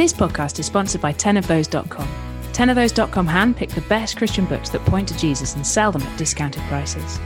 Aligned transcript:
This 0.00 0.14
podcast 0.14 0.58
is 0.58 0.64
sponsored 0.64 1.02
by 1.02 1.12
10ofthose.com. 1.12 2.08
10ofthose.com 2.54 3.28
handpick 3.28 3.68
the 3.68 3.82
best 3.82 4.16
Christian 4.16 4.46
books 4.46 4.70
that 4.70 4.82
point 4.86 5.06
to 5.08 5.18
Jesus 5.18 5.56
and 5.56 5.66
sell 5.66 5.92
them 5.92 6.00
at 6.00 6.18
discounted 6.18 6.62
prices. 6.62 7.20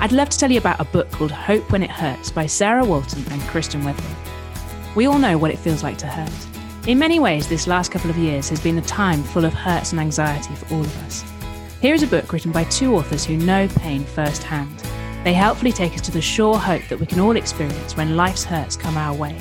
I'd 0.00 0.10
love 0.10 0.30
to 0.30 0.36
tell 0.36 0.50
you 0.50 0.58
about 0.58 0.80
a 0.80 0.86
book 0.86 1.08
called 1.12 1.30
Hope 1.30 1.70
When 1.70 1.84
It 1.84 1.90
Hurts 1.90 2.32
by 2.32 2.46
Sarah 2.46 2.84
Walton 2.84 3.24
and 3.30 3.40
Kristen 3.42 3.82
Wetherell. 3.82 4.96
We 4.96 5.06
all 5.06 5.20
know 5.20 5.38
what 5.38 5.52
it 5.52 5.58
feels 5.60 5.84
like 5.84 5.98
to 5.98 6.08
hurt. 6.08 6.88
In 6.88 6.98
many 6.98 7.20
ways, 7.20 7.48
this 7.48 7.68
last 7.68 7.92
couple 7.92 8.10
of 8.10 8.18
years 8.18 8.48
has 8.48 8.60
been 8.60 8.78
a 8.78 8.82
time 8.82 9.22
full 9.22 9.44
of 9.44 9.54
hurts 9.54 9.92
and 9.92 10.00
anxiety 10.00 10.52
for 10.56 10.74
all 10.74 10.80
of 10.80 11.04
us. 11.04 11.24
Here 11.80 11.94
is 11.94 12.02
a 12.02 12.08
book 12.08 12.32
written 12.32 12.50
by 12.50 12.64
two 12.64 12.96
authors 12.96 13.24
who 13.24 13.36
know 13.36 13.68
pain 13.76 14.02
firsthand. 14.02 14.76
They 15.22 15.32
helpfully 15.32 15.70
take 15.70 15.94
us 15.94 16.00
to 16.00 16.10
the 16.10 16.20
sure 16.20 16.58
hope 16.58 16.82
that 16.88 16.98
we 16.98 17.06
can 17.06 17.20
all 17.20 17.36
experience 17.36 17.96
when 17.96 18.16
life's 18.16 18.42
hurts 18.42 18.74
come 18.74 18.96
our 18.96 19.14
way. 19.14 19.38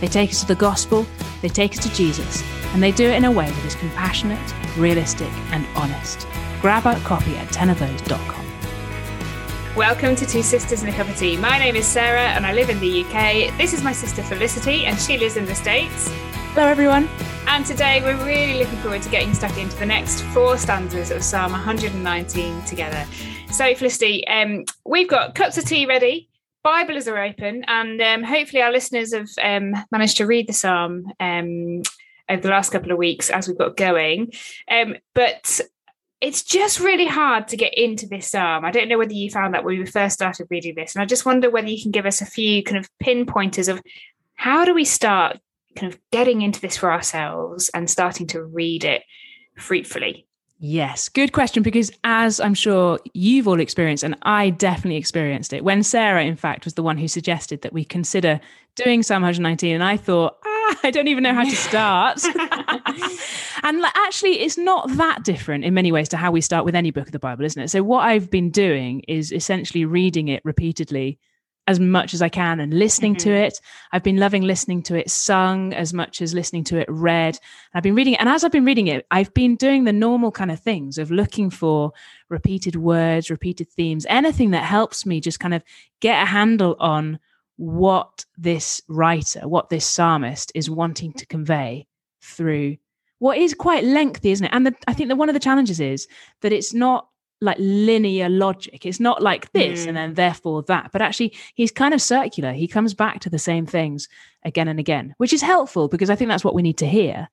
They 0.00 0.08
take 0.08 0.30
us 0.30 0.40
to 0.40 0.46
the 0.46 0.54
gospel, 0.54 1.06
they 1.40 1.48
take 1.48 1.72
us 1.72 1.78
to 1.84 1.94
Jesus, 1.94 2.42
and 2.72 2.82
they 2.82 2.90
do 2.90 3.08
it 3.08 3.14
in 3.14 3.24
a 3.24 3.30
way 3.30 3.48
that 3.48 3.64
is 3.64 3.74
compassionate, 3.76 4.54
realistic, 4.76 5.30
and 5.52 5.66
honest. 5.76 6.26
Grab 6.60 6.86
a 6.86 6.98
copy 7.00 7.36
at 7.36 7.48
tenofthose.com. 7.48 8.44
Welcome 9.76 10.16
to 10.16 10.26
Two 10.26 10.42
Sisters 10.42 10.82
and 10.82 10.90
a 10.90 10.96
Cup 10.96 11.08
of 11.08 11.16
Tea. 11.16 11.36
My 11.36 11.58
name 11.58 11.76
is 11.76 11.86
Sarah 11.86 12.28
and 12.28 12.44
I 12.44 12.52
live 12.52 12.70
in 12.70 12.80
the 12.80 13.04
UK. 13.04 13.56
This 13.56 13.72
is 13.72 13.82
my 13.82 13.92
sister 13.92 14.22
Felicity 14.22 14.86
and 14.86 14.98
she 14.98 15.16
lives 15.16 15.36
in 15.36 15.46
the 15.46 15.54
States. 15.54 16.08
Hello, 16.54 16.66
everyone. 16.66 17.08
And 17.46 17.64
today 17.64 18.00
we're 18.00 18.24
really 18.24 18.58
looking 18.58 18.78
forward 18.78 19.02
to 19.02 19.08
getting 19.08 19.34
stuck 19.34 19.58
into 19.58 19.76
the 19.76 19.86
next 19.86 20.22
four 20.32 20.58
stanzas 20.58 21.10
of 21.10 21.22
Psalm 21.22 21.52
119 21.52 22.62
together. 22.62 23.04
So, 23.50 23.74
Felicity, 23.74 24.26
um, 24.26 24.64
we've 24.84 25.08
got 25.08 25.34
cups 25.34 25.58
of 25.58 25.64
tea 25.64 25.86
ready. 25.86 26.28
Bibles 26.64 27.06
are 27.08 27.22
open, 27.22 27.62
and 27.68 28.00
um, 28.00 28.22
hopefully 28.22 28.62
our 28.62 28.72
listeners 28.72 29.12
have 29.12 29.28
um, 29.42 29.74
managed 29.92 30.16
to 30.16 30.26
read 30.26 30.48
the 30.48 30.54
psalm 30.54 31.12
um, 31.20 31.82
over 32.26 32.40
the 32.40 32.48
last 32.48 32.70
couple 32.70 32.90
of 32.90 32.96
weeks 32.96 33.28
as 33.28 33.46
we've 33.46 33.58
got 33.58 33.76
going. 33.76 34.32
Um, 34.70 34.96
but 35.14 35.60
it's 36.22 36.42
just 36.42 36.80
really 36.80 37.06
hard 37.06 37.48
to 37.48 37.58
get 37.58 37.76
into 37.76 38.06
this 38.06 38.30
psalm. 38.30 38.64
I 38.64 38.70
don't 38.70 38.88
know 38.88 38.96
whether 38.96 39.12
you 39.12 39.30
found 39.30 39.52
that 39.52 39.62
when 39.62 39.78
we 39.78 39.84
first 39.84 40.14
started 40.14 40.46
reading 40.48 40.74
this, 40.74 40.94
and 40.94 41.02
I 41.02 41.04
just 41.04 41.26
wonder 41.26 41.50
whether 41.50 41.68
you 41.68 41.82
can 41.82 41.90
give 41.90 42.06
us 42.06 42.22
a 42.22 42.26
few 42.26 42.62
kind 42.64 42.78
of 42.78 42.88
pinpointers 42.98 43.68
of 43.68 43.82
how 44.34 44.64
do 44.64 44.72
we 44.72 44.86
start 44.86 45.38
kind 45.76 45.92
of 45.92 46.00
getting 46.12 46.40
into 46.40 46.62
this 46.62 46.78
for 46.78 46.90
ourselves 46.90 47.68
and 47.74 47.90
starting 47.90 48.26
to 48.28 48.42
read 48.42 48.84
it 48.84 49.02
fruitfully. 49.58 50.26
Yes, 50.66 51.10
good 51.10 51.32
question. 51.32 51.62
Because 51.62 51.92
as 52.04 52.40
I'm 52.40 52.54
sure 52.54 52.98
you've 53.12 53.46
all 53.46 53.60
experienced, 53.60 54.02
and 54.02 54.16
I 54.22 54.48
definitely 54.48 54.96
experienced 54.96 55.52
it, 55.52 55.62
when 55.62 55.82
Sarah, 55.82 56.24
in 56.24 56.36
fact, 56.36 56.64
was 56.64 56.72
the 56.72 56.82
one 56.82 56.96
who 56.96 57.06
suggested 57.06 57.60
that 57.60 57.74
we 57.74 57.84
consider 57.84 58.40
doing 58.74 59.02
Psalm 59.02 59.20
119, 59.20 59.74
and 59.74 59.84
I 59.84 59.98
thought, 59.98 60.38
ah, 60.42 60.78
I 60.82 60.90
don't 60.90 61.08
even 61.08 61.22
know 61.22 61.34
how 61.34 61.44
to 61.44 61.54
start. 61.54 62.24
and 63.62 63.84
actually, 63.94 64.40
it's 64.40 64.56
not 64.56 64.88
that 64.96 65.22
different 65.22 65.66
in 65.66 65.74
many 65.74 65.92
ways 65.92 66.08
to 66.08 66.16
how 66.16 66.30
we 66.30 66.40
start 66.40 66.64
with 66.64 66.74
any 66.74 66.90
book 66.90 67.04
of 67.08 67.12
the 67.12 67.18
Bible, 67.18 67.44
isn't 67.44 67.62
it? 67.62 67.68
So, 67.68 67.82
what 67.82 68.06
I've 68.06 68.30
been 68.30 68.48
doing 68.48 69.00
is 69.00 69.32
essentially 69.32 69.84
reading 69.84 70.28
it 70.28 70.40
repeatedly 70.46 71.18
as 71.66 71.80
much 71.80 72.12
as 72.12 72.20
I 72.20 72.28
can 72.28 72.60
and 72.60 72.74
listening 72.74 73.14
mm-hmm. 73.14 73.30
to 73.30 73.34
it. 73.34 73.60
I've 73.92 74.02
been 74.02 74.18
loving 74.18 74.42
listening 74.42 74.82
to 74.84 74.96
it 74.96 75.10
sung 75.10 75.72
as 75.72 75.94
much 75.94 76.20
as 76.20 76.34
listening 76.34 76.64
to 76.64 76.78
it 76.78 76.86
read. 76.90 77.38
I've 77.72 77.82
been 77.82 77.94
reading 77.94 78.14
it. 78.14 78.20
And 78.20 78.28
as 78.28 78.44
I've 78.44 78.52
been 78.52 78.64
reading 78.64 78.88
it, 78.88 79.06
I've 79.10 79.32
been 79.34 79.56
doing 79.56 79.84
the 79.84 79.92
normal 79.92 80.30
kind 80.30 80.50
of 80.50 80.60
things 80.60 80.98
of 80.98 81.10
looking 81.10 81.50
for 81.50 81.92
repeated 82.28 82.76
words, 82.76 83.30
repeated 83.30 83.70
themes, 83.70 84.06
anything 84.08 84.50
that 84.50 84.64
helps 84.64 85.06
me 85.06 85.20
just 85.20 85.40
kind 85.40 85.54
of 85.54 85.62
get 86.00 86.22
a 86.22 86.26
handle 86.26 86.76
on 86.78 87.18
what 87.56 88.24
this 88.36 88.82
writer, 88.88 89.48
what 89.48 89.68
this 89.68 89.86
psalmist 89.86 90.52
is 90.54 90.68
wanting 90.68 91.12
to 91.14 91.26
convey 91.26 91.86
through 92.20 92.76
what 93.20 93.38
is 93.38 93.54
quite 93.54 93.84
lengthy, 93.84 94.32
isn't 94.32 94.46
it? 94.46 94.52
And 94.52 94.66
the, 94.66 94.74
I 94.86 94.92
think 94.92 95.08
that 95.08 95.16
one 95.16 95.30
of 95.30 95.34
the 95.34 95.40
challenges 95.40 95.80
is 95.80 96.06
that 96.42 96.52
it's 96.52 96.74
not 96.74 97.08
like 97.40 97.56
linear 97.58 98.28
logic. 98.28 98.86
It's 98.86 99.00
not 99.00 99.22
like 99.22 99.52
this 99.52 99.84
mm. 99.84 99.88
and 99.88 99.96
then 99.96 100.14
therefore 100.14 100.62
that, 100.64 100.90
but 100.92 101.02
actually 101.02 101.36
he's 101.54 101.70
kind 101.70 101.94
of 101.94 102.00
circular. 102.00 102.52
He 102.52 102.68
comes 102.68 102.94
back 102.94 103.20
to 103.20 103.30
the 103.30 103.38
same 103.38 103.66
things 103.66 104.08
again 104.44 104.68
and 104.68 104.80
again, 104.80 105.14
which 105.18 105.32
is 105.32 105.42
helpful 105.42 105.88
because 105.88 106.10
I 106.10 106.16
think 106.16 106.28
that's 106.28 106.44
what 106.44 106.54
we 106.54 106.62
need 106.62 106.78
to 106.78 106.86
hear. 106.86 107.28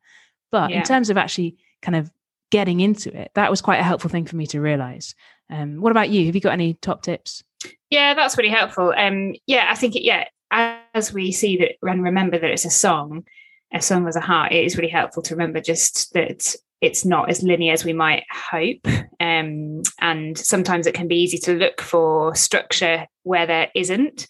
But 0.52 0.72
yeah. 0.72 0.80
in 0.80 0.84
terms 0.84 1.10
of 1.10 1.18
actually 1.18 1.58
kind 1.82 1.96
of 1.96 2.12
getting 2.52 2.82
into 2.82 3.16
it, 3.16 3.32
that 3.36 3.50
was 3.50 3.62
quite 3.62 3.80
a 3.80 3.84
helpful 3.84 4.10
thing 4.10 4.26
for 4.26 4.36
me 4.36 4.48
to 4.48 4.60
realize. 4.60 5.16
Um, 5.50 5.82
what 5.82 5.92
about 5.92 6.10
you? 6.10 6.26
Have 6.26 6.36
you 6.36 6.42
got 6.42 6.54
any 6.54 6.74
top 6.76 7.04
tips? 7.04 7.44
Yeah, 7.90 8.14
that's 8.14 8.38
really 8.38 8.50
helpful. 8.50 8.94
Um, 8.96 9.36
yeah, 9.46 9.68
I 9.70 9.76
think 9.76 9.96
it, 9.96 10.04
yeah, 10.04 10.26
as 10.52 11.14
we 11.14 11.32
see 11.32 11.58
that 11.58 11.76
and 11.82 12.04
remember 12.04 12.38
that 12.38 12.50
it's 12.50 12.66
a 12.66 12.70
song, 12.70 13.26
a 13.74 13.82
song 13.82 14.08
as 14.08 14.16
a 14.16 14.22
heart, 14.22 14.52
it 14.52 14.66
is 14.66 14.78
really 14.78 14.90
helpful 14.90 15.24
to 15.24 15.36
remember 15.36 15.62
just 15.62 16.14
that 16.14 16.56
it's 16.82 17.06
not 17.06 17.30
as 17.30 17.44
linear 17.44 17.74
as 17.74 17.86
we 17.86 17.94
might 17.94 18.24
hope. 18.30 18.86
Um, 19.20 19.84
and 20.00 20.36
sometimes 20.36 20.88
it 20.88 20.96
can 20.96 21.08
be 21.08 21.22
easy 21.22 21.38
to 21.40 21.54
look 21.54 21.80
for 21.80 22.36
structure 22.36 23.06
where 23.22 23.46
there 23.46 23.70
isn't, 23.76 24.28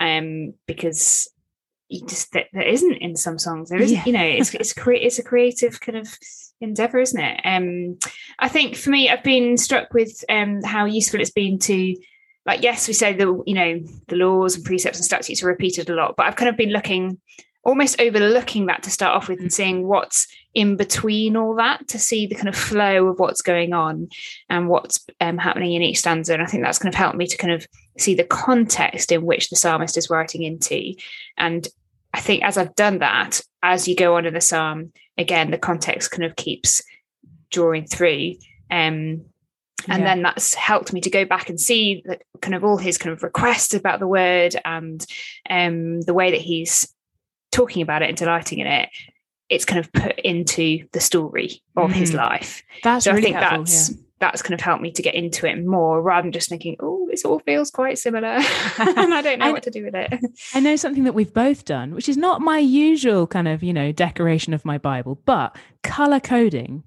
um, 0.00 0.54
because 0.66 1.30
you 1.88 2.04
just 2.04 2.32
there, 2.32 2.46
there 2.52 2.66
isn't 2.66 2.94
in 2.94 3.16
some 3.16 3.38
songs. 3.38 3.70
There 3.70 3.80
isn't, 3.80 3.96
yeah. 3.96 4.02
you 4.06 4.12
know, 4.12 4.24
it's 4.24 4.52
it's 4.54 4.72
cre- 4.72 4.94
it's 4.94 5.20
a 5.20 5.22
creative 5.22 5.80
kind 5.80 5.96
of 5.96 6.12
endeavor, 6.60 6.98
isn't 6.98 7.20
it? 7.20 7.40
Um, 7.44 7.98
I 8.40 8.48
think 8.48 8.74
for 8.74 8.90
me, 8.90 9.08
I've 9.08 9.22
been 9.22 9.56
struck 9.56 9.94
with 9.94 10.24
um, 10.28 10.64
how 10.64 10.86
useful 10.86 11.20
it's 11.20 11.30
been 11.30 11.60
to 11.60 11.94
like 12.46 12.62
yes 12.62 12.86
we 12.86 12.92
say 12.92 13.14
the 13.14 13.42
you 13.46 13.54
know 13.54 13.80
the 14.08 14.16
laws 14.16 14.56
and 14.56 14.64
precepts 14.64 14.98
and 14.98 15.04
statutes 15.04 15.42
are 15.42 15.46
repeated 15.46 15.88
a 15.88 15.94
lot 15.94 16.14
but 16.14 16.26
i've 16.26 16.36
kind 16.36 16.48
of 16.48 16.56
been 16.58 16.68
looking 16.70 17.18
almost 17.64 18.00
overlooking 18.00 18.66
that 18.66 18.82
to 18.82 18.90
start 18.90 19.16
off 19.16 19.28
with 19.28 19.40
and 19.40 19.52
seeing 19.52 19.86
what's 19.86 20.28
in 20.54 20.76
between 20.76 21.36
all 21.36 21.54
that 21.56 21.86
to 21.88 21.98
see 21.98 22.26
the 22.26 22.34
kind 22.34 22.48
of 22.48 22.56
flow 22.56 23.06
of 23.08 23.18
what's 23.18 23.42
going 23.42 23.72
on 23.72 24.08
and 24.48 24.68
what's 24.68 25.04
um, 25.20 25.38
happening 25.38 25.72
in 25.72 25.82
each 25.82 25.98
stanza. 25.98 26.34
And 26.34 26.42
I 26.42 26.46
think 26.46 26.62
that's 26.62 26.78
kind 26.78 26.94
of 26.94 26.98
helped 26.98 27.16
me 27.16 27.26
to 27.26 27.36
kind 27.36 27.52
of 27.52 27.66
see 27.98 28.14
the 28.14 28.24
context 28.24 29.10
in 29.10 29.24
which 29.24 29.48
the 29.48 29.56
psalmist 29.56 29.96
is 29.96 30.10
writing 30.10 30.42
into. 30.42 30.94
And 31.36 31.66
I 32.12 32.20
think 32.20 32.44
as 32.44 32.56
I've 32.58 32.74
done 32.76 32.98
that, 32.98 33.40
as 33.62 33.88
you 33.88 33.96
go 33.96 34.16
on 34.16 34.26
in 34.26 34.34
the 34.34 34.40
psalm, 34.40 34.92
again, 35.16 35.50
the 35.50 35.58
context 35.58 36.10
kind 36.10 36.24
of 36.24 36.36
keeps 36.36 36.82
drawing 37.50 37.86
through. 37.86 38.34
Um, 38.70 39.24
and 39.88 40.02
yeah. 40.02 40.04
then 40.04 40.22
that's 40.22 40.54
helped 40.54 40.92
me 40.92 41.00
to 41.02 41.10
go 41.10 41.24
back 41.24 41.50
and 41.50 41.60
see 41.60 42.02
that 42.06 42.22
kind 42.40 42.54
of 42.54 42.64
all 42.64 42.78
his 42.78 42.98
kind 42.98 43.12
of 43.12 43.22
requests 43.22 43.74
about 43.74 44.00
the 44.00 44.06
word 44.06 44.56
and 44.64 45.04
um, 45.50 46.00
the 46.02 46.14
way 46.14 46.30
that 46.30 46.40
he's 46.40 46.93
talking 47.54 47.82
about 47.82 48.02
it 48.02 48.08
and 48.08 48.18
delighting 48.18 48.58
in 48.58 48.66
it, 48.66 48.90
it's 49.48 49.64
kind 49.64 49.78
of 49.78 49.92
put 49.92 50.18
into 50.20 50.86
the 50.92 51.00
story 51.00 51.62
of 51.76 51.90
mm. 51.90 51.94
his 51.94 52.12
life. 52.12 52.62
That's 52.82 53.04
so 53.04 53.12
really 53.12 53.22
I 53.22 53.24
think 53.24 53.36
helpful, 53.36 53.64
that's 53.64 53.90
yeah. 53.90 53.96
that's 54.18 54.42
kind 54.42 54.54
of 54.54 54.60
helped 54.60 54.82
me 54.82 54.90
to 54.92 55.02
get 55.02 55.14
into 55.14 55.46
it 55.46 55.64
more 55.64 56.02
rather 56.02 56.22
than 56.22 56.32
just 56.32 56.48
thinking, 56.48 56.76
oh, 56.80 57.06
this 57.10 57.24
all 57.24 57.38
feels 57.40 57.70
quite 57.70 57.98
similar. 57.98 58.28
and 58.78 59.14
I 59.14 59.22
don't 59.22 59.38
know 59.38 59.46
I, 59.46 59.52
what 59.52 59.62
to 59.64 59.70
do 59.70 59.84
with 59.84 59.94
it. 59.94 60.12
I 60.54 60.60
know 60.60 60.76
something 60.76 61.04
that 61.04 61.14
we've 61.14 61.32
both 61.32 61.64
done, 61.64 61.94
which 61.94 62.08
is 62.08 62.16
not 62.16 62.40
my 62.40 62.58
usual 62.58 63.26
kind 63.26 63.46
of, 63.46 63.62
you 63.62 63.72
know, 63.72 63.92
decoration 63.92 64.52
of 64.52 64.64
my 64.64 64.78
Bible, 64.78 65.20
but 65.24 65.56
color 65.82 66.20
coding 66.20 66.82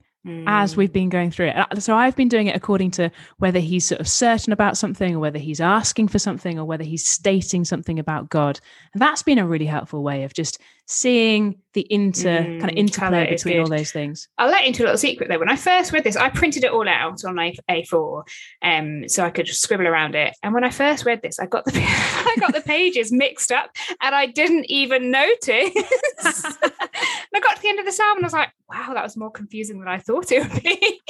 as 0.48 0.74
mm. 0.74 0.78
we've 0.78 0.94
been 0.94 1.10
going 1.10 1.32
through 1.32 1.48
it. 1.48 1.82
So 1.82 1.96
I've 1.96 2.16
been 2.16 2.28
doing 2.28 2.48
it 2.48 2.56
according 2.56 2.92
to 2.92 3.12
whether 3.38 3.60
he's 3.60 3.86
sort 3.86 4.02
of 4.02 4.08
certain 4.08 4.54
about 4.54 4.78
something 4.78 5.16
or 5.16 5.20
whether 5.20 5.40
he's 5.40 5.62
asking 5.62 6.10
for 6.10 6.20
something 6.20 6.60
or 6.60 6.66
whether 6.66 6.84
he's 6.84 7.08
stating 7.08 7.66
something 7.66 8.00
about 8.00 8.30
God. 8.30 8.60
And 8.94 9.02
that's 9.02 9.24
been 9.24 9.40
a 9.40 9.48
really 9.48 9.66
helpful 9.66 10.04
way 10.04 10.24
of 10.24 10.34
just 10.34 10.60
seeing 10.88 11.60
the 11.74 11.86
inter 11.90 12.40
mm, 12.40 12.60
kind 12.62 12.72
of 12.72 12.78
interplay 12.78 13.30
between 13.30 13.60
all 13.60 13.68
those 13.68 13.92
things. 13.92 14.30
I'll 14.38 14.50
let 14.50 14.66
into 14.66 14.84
a 14.84 14.86
little 14.86 14.98
secret 14.98 15.30
though. 15.30 15.38
When 15.38 15.50
I 15.50 15.58
first 15.58 15.92
read 15.92 16.06
this, 16.06 16.16
I 16.16 16.30
printed 16.30 16.64
it 16.64 16.72
all 16.72 16.88
out 16.88 17.24
on 17.26 17.38
A- 17.38 17.58
A4, 17.70 18.24
um, 18.64 19.10
so 19.10 19.26
I 19.26 19.30
could 19.30 19.46
just 19.46 19.62
scribble 19.62 19.88
around 19.88 20.16
it. 20.16 20.34
And 20.42 20.54
when 20.54 20.64
I 20.64 20.70
first 20.70 21.06
read 21.06 21.22
this, 21.22 21.40
I 21.40 21.46
got 21.46 21.66
the 21.66 21.74
I 21.76 22.36
got 22.40 22.54
the 22.54 22.62
pages 22.62 23.12
mixed 23.12 23.52
up, 23.52 23.70
and 24.02 24.16
I 24.16 24.28
didn't 24.28 24.66
even 24.72 25.12
notice. 25.12 25.40
I 26.24 27.40
got 27.40 27.58
to 27.58 27.62
the 27.62 27.70
end 27.70 27.80
of 27.80 27.86
the 27.86 27.92
psalm 27.92 28.18
and 28.18 28.26
I 28.26 28.28
was 28.28 28.34
like, 28.34 28.50
"Wow, 28.70 28.94
that 28.94 29.04
was 29.04 29.18
more 29.18 29.32
confusing 29.32 29.80
than 29.80 29.90
I 29.90 30.00
thought 30.00 30.32
it 30.32 30.42
would 30.42 30.64
be." 30.64 31.02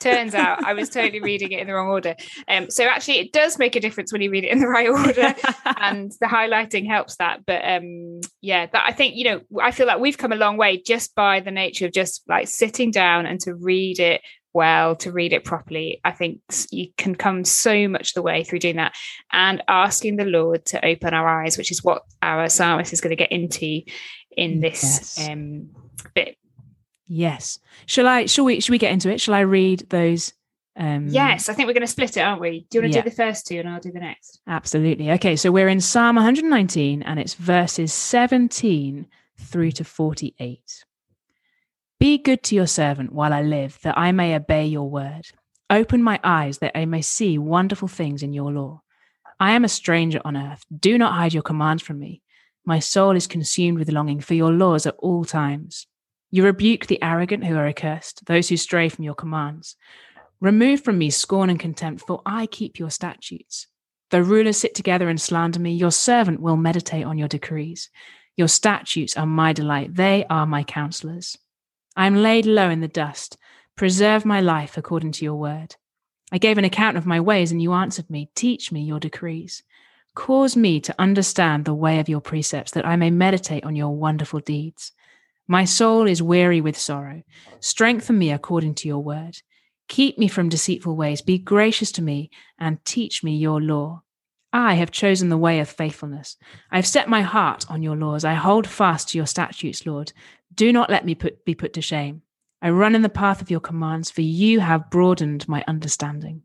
Turns 0.00 0.34
out 0.34 0.64
I 0.64 0.74
was 0.74 0.88
totally 0.88 1.20
reading 1.20 1.52
it 1.52 1.60
in 1.60 1.66
the 1.66 1.74
wrong 1.74 1.88
order. 1.88 2.16
Um, 2.48 2.70
so 2.70 2.84
actually, 2.84 3.18
it 3.18 3.32
does 3.32 3.58
make 3.58 3.76
a 3.76 3.80
difference 3.80 4.12
when 4.12 4.22
you 4.22 4.30
read 4.30 4.44
it 4.44 4.50
in 4.50 4.58
the 4.58 4.68
right 4.68 4.88
order, 4.88 5.34
and 5.80 6.12
the 6.20 6.26
highlighting 6.26 6.86
helps 6.86 7.16
that. 7.16 7.46
But 7.46 7.64
um, 7.64 8.20
yeah, 8.40 8.66
that 8.66 8.84
I 8.86 8.92
think 8.92 9.16
you 9.16 9.24
know, 9.24 9.40
I 9.62 9.70
feel 9.70 9.86
like 9.86 10.00
we've 10.00 10.18
come 10.18 10.32
a 10.32 10.36
long 10.36 10.56
way 10.56 10.82
just 10.82 11.14
by 11.14 11.40
the 11.40 11.50
nature 11.50 11.86
of 11.86 11.92
just 11.92 12.22
like 12.28 12.48
sitting 12.48 12.90
down 12.90 13.26
and 13.26 13.38
to 13.40 13.54
read 13.54 14.00
it 14.00 14.22
well, 14.52 14.96
to 14.96 15.12
read 15.12 15.32
it 15.32 15.44
properly. 15.44 16.00
I 16.04 16.10
think 16.12 16.40
you 16.70 16.88
can 16.96 17.14
come 17.14 17.44
so 17.44 17.86
much 17.88 18.14
the 18.14 18.22
way 18.22 18.42
through 18.42 18.58
doing 18.58 18.76
that 18.76 18.94
and 19.32 19.62
asking 19.68 20.16
the 20.16 20.24
Lord 20.24 20.64
to 20.66 20.84
open 20.84 21.14
our 21.14 21.28
eyes, 21.28 21.56
which 21.56 21.70
is 21.70 21.84
what 21.84 22.02
our 22.22 22.48
psalmist 22.48 22.92
is 22.92 23.00
going 23.00 23.10
to 23.10 23.16
get 23.16 23.30
into 23.30 23.82
in 24.36 24.60
this 24.60 24.82
yes. 25.18 25.28
um, 25.28 25.70
bit 26.14 26.36
Yes. 27.12 27.58
Shall 27.86 28.06
I? 28.06 28.26
Shall 28.26 28.44
we? 28.44 28.60
Shall 28.60 28.72
we 28.72 28.78
get 28.78 28.92
into 28.92 29.10
it? 29.10 29.20
Shall 29.20 29.34
I 29.34 29.40
read 29.40 29.84
those? 29.90 30.32
Um, 30.76 31.08
yes, 31.08 31.48
I 31.48 31.54
think 31.54 31.66
we're 31.66 31.74
going 31.74 31.80
to 31.80 31.88
split 31.88 32.16
it, 32.16 32.20
aren't 32.20 32.40
we? 32.40 32.66
Do 32.70 32.78
you 32.78 32.82
want 32.82 32.92
to 32.92 32.98
yeah. 32.98 33.02
do 33.02 33.10
the 33.10 33.16
first 33.16 33.48
two, 33.48 33.58
and 33.58 33.68
I'll 33.68 33.80
do 33.80 33.90
the 33.90 33.98
next? 33.98 34.40
Absolutely. 34.46 35.10
Okay, 35.10 35.34
so 35.34 35.50
we're 35.50 35.68
in 35.68 35.80
Psalm 35.80 36.14
119, 36.14 37.02
and 37.02 37.18
it's 37.18 37.34
verses 37.34 37.92
17 37.92 39.08
through 39.36 39.72
to 39.72 39.84
48. 39.84 40.84
Be 41.98 42.16
good 42.16 42.44
to 42.44 42.54
your 42.54 42.68
servant 42.68 43.12
while 43.12 43.32
I 43.32 43.42
live, 43.42 43.80
that 43.82 43.98
I 43.98 44.12
may 44.12 44.36
obey 44.36 44.66
your 44.66 44.88
word. 44.88 45.26
Open 45.68 46.04
my 46.04 46.20
eyes 46.22 46.58
that 46.58 46.78
I 46.78 46.84
may 46.84 47.02
see 47.02 47.38
wonderful 47.38 47.88
things 47.88 48.22
in 48.22 48.32
your 48.32 48.52
law. 48.52 48.82
I 49.40 49.52
am 49.52 49.64
a 49.64 49.68
stranger 49.68 50.20
on 50.24 50.36
earth. 50.36 50.64
Do 50.74 50.96
not 50.96 51.14
hide 51.14 51.34
your 51.34 51.42
commands 51.42 51.82
from 51.82 51.98
me. 51.98 52.22
My 52.64 52.78
soul 52.78 53.16
is 53.16 53.26
consumed 53.26 53.80
with 53.80 53.90
longing 53.90 54.20
for 54.20 54.34
your 54.34 54.52
laws 54.52 54.86
at 54.86 54.94
all 54.98 55.24
times. 55.24 55.88
You 56.30 56.44
rebuke 56.44 56.86
the 56.86 57.02
arrogant 57.02 57.44
who 57.44 57.56
are 57.56 57.66
accursed, 57.66 58.26
those 58.26 58.48
who 58.48 58.56
stray 58.56 58.88
from 58.88 59.04
your 59.04 59.14
commands. 59.14 59.76
Remove 60.40 60.82
from 60.82 60.96
me 60.96 61.10
scorn 61.10 61.50
and 61.50 61.58
contempt, 61.58 62.06
for 62.06 62.22
I 62.24 62.46
keep 62.46 62.78
your 62.78 62.90
statutes. 62.90 63.66
Though 64.10 64.20
rulers 64.20 64.56
sit 64.56 64.74
together 64.74 65.08
and 65.08 65.20
slander 65.20 65.60
me, 65.60 65.72
your 65.72 65.90
servant 65.90 66.40
will 66.40 66.56
meditate 66.56 67.04
on 67.04 67.18
your 67.18 67.28
decrees. 67.28 67.90
Your 68.36 68.48
statutes 68.48 69.16
are 69.16 69.26
my 69.26 69.52
delight, 69.52 69.96
they 69.96 70.24
are 70.30 70.46
my 70.46 70.62
counselors. 70.62 71.36
I 71.96 72.06
am 72.06 72.16
laid 72.16 72.46
low 72.46 72.70
in 72.70 72.80
the 72.80 72.88
dust. 72.88 73.36
Preserve 73.76 74.24
my 74.24 74.40
life 74.40 74.76
according 74.76 75.12
to 75.12 75.24
your 75.24 75.34
word. 75.34 75.76
I 76.32 76.38
gave 76.38 76.58
an 76.58 76.64
account 76.64 76.96
of 76.96 77.06
my 77.06 77.18
ways, 77.18 77.50
and 77.50 77.60
you 77.60 77.72
answered 77.72 78.08
me. 78.08 78.30
Teach 78.34 78.70
me 78.70 78.82
your 78.82 79.00
decrees. 79.00 79.62
Cause 80.14 80.56
me 80.56 80.80
to 80.80 80.94
understand 80.98 81.64
the 81.64 81.74
way 81.74 81.98
of 81.98 82.08
your 82.08 82.20
precepts, 82.20 82.72
that 82.72 82.86
I 82.86 82.96
may 82.96 83.10
meditate 83.10 83.64
on 83.64 83.76
your 83.76 83.90
wonderful 83.90 84.40
deeds. 84.40 84.92
My 85.50 85.64
soul 85.64 86.06
is 86.06 86.22
weary 86.22 86.60
with 86.60 86.78
sorrow. 86.78 87.24
Strengthen 87.58 88.16
me 88.16 88.30
according 88.30 88.76
to 88.76 88.86
your 88.86 89.00
word. 89.00 89.38
Keep 89.88 90.16
me 90.16 90.28
from 90.28 90.48
deceitful 90.48 90.94
ways. 90.94 91.22
Be 91.22 91.38
gracious 91.38 91.90
to 91.90 92.02
me 92.02 92.30
and 92.60 92.84
teach 92.84 93.24
me 93.24 93.36
your 93.36 93.60
law. 93.60 94.04
I 94.52 94.74
have 94.74 94.92
chosen 94.92 95.28
the 95.28 95.36
way 95.36 95.58
of 95.58 95.68
faithfulness. 95.68 96.36
I 96.70 96.76
have 96.76 96.86
set 96.86 97.08
my 97.08 97.22
heart 97.22 97.66
on 97.68 97.82
your 97.82 97.96
laws. 97.96 98.24
I 98.24 98.34
hold 98.34 98.68
fast 98.68 99.08
to 99.08 99.18
your 99.18 99.26
statutes, 99.26 99.84
Lord. 99.84 100.12
Do 100.54 100.72
not 100.72 100.88
let 100.88 101.04
me 101.04 101.16
put, 101.16 101.44
be 101.44 101.56
put 101.56 101.72
to 101.72 101.82
shame. 101.82 102.22
I 102.62 102.70
run 102.70 102.94
in 102.94 103.02
the 103.02 103.08
path 103.08 103.42
of 103.42 103.50
your 103.50 103.58
commands, 103.58 104.08
for 104.08 104.20
you 104.20 104.60
have 104.60 104.88
broadened 104.88 105.48
my 105.48 105.64
understanding. 105.66 106.42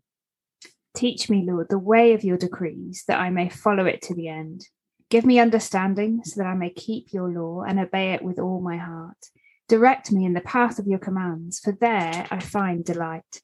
Teach 0.95 1.29
me, 1.29 1.45
Lord, 1.47 1.67
the 1.69 1.77
way 1.77 2.13
of 2.13 2.23
your 2.23 2.37
decrees, 2.37 3.03
that 3.07 3.19
I 3.19 3.29
may 3.29 3.49
follow 3.49 3.85
it 3.85 4.01
to 4.01 4.15
the 4.15 4.29
end. 4.29 4.65
Give 5.09 5.25
me 5.25 5.39
understanding, 5.39 6.21
so 6.23 6.41
that 6.41 6.47
I 6.47 6.55
may 6.55 6.71
keep 6.71 7.13
your 7.13 7.29
law 7.29 7.61
and 7.61 7.79
obey 7.79 8.13
it 8.13 8.23
with 8.23 8.39
all 8.39 8.59
my 8.59 8.77
heart. 8.77 9.29
Direct 9.67 10.11
me 10.11 10.25
in 10.25 10.33
the 10.33 10.41
path 10.41 10.79
of 10.79 10.87
your 10.87 10.99
commands, 10.99 11.59
for 11.59 11.71
there 11.71 12.27
I 12.29 12.39
find 12.39 12.83
delight. 12.83 13.41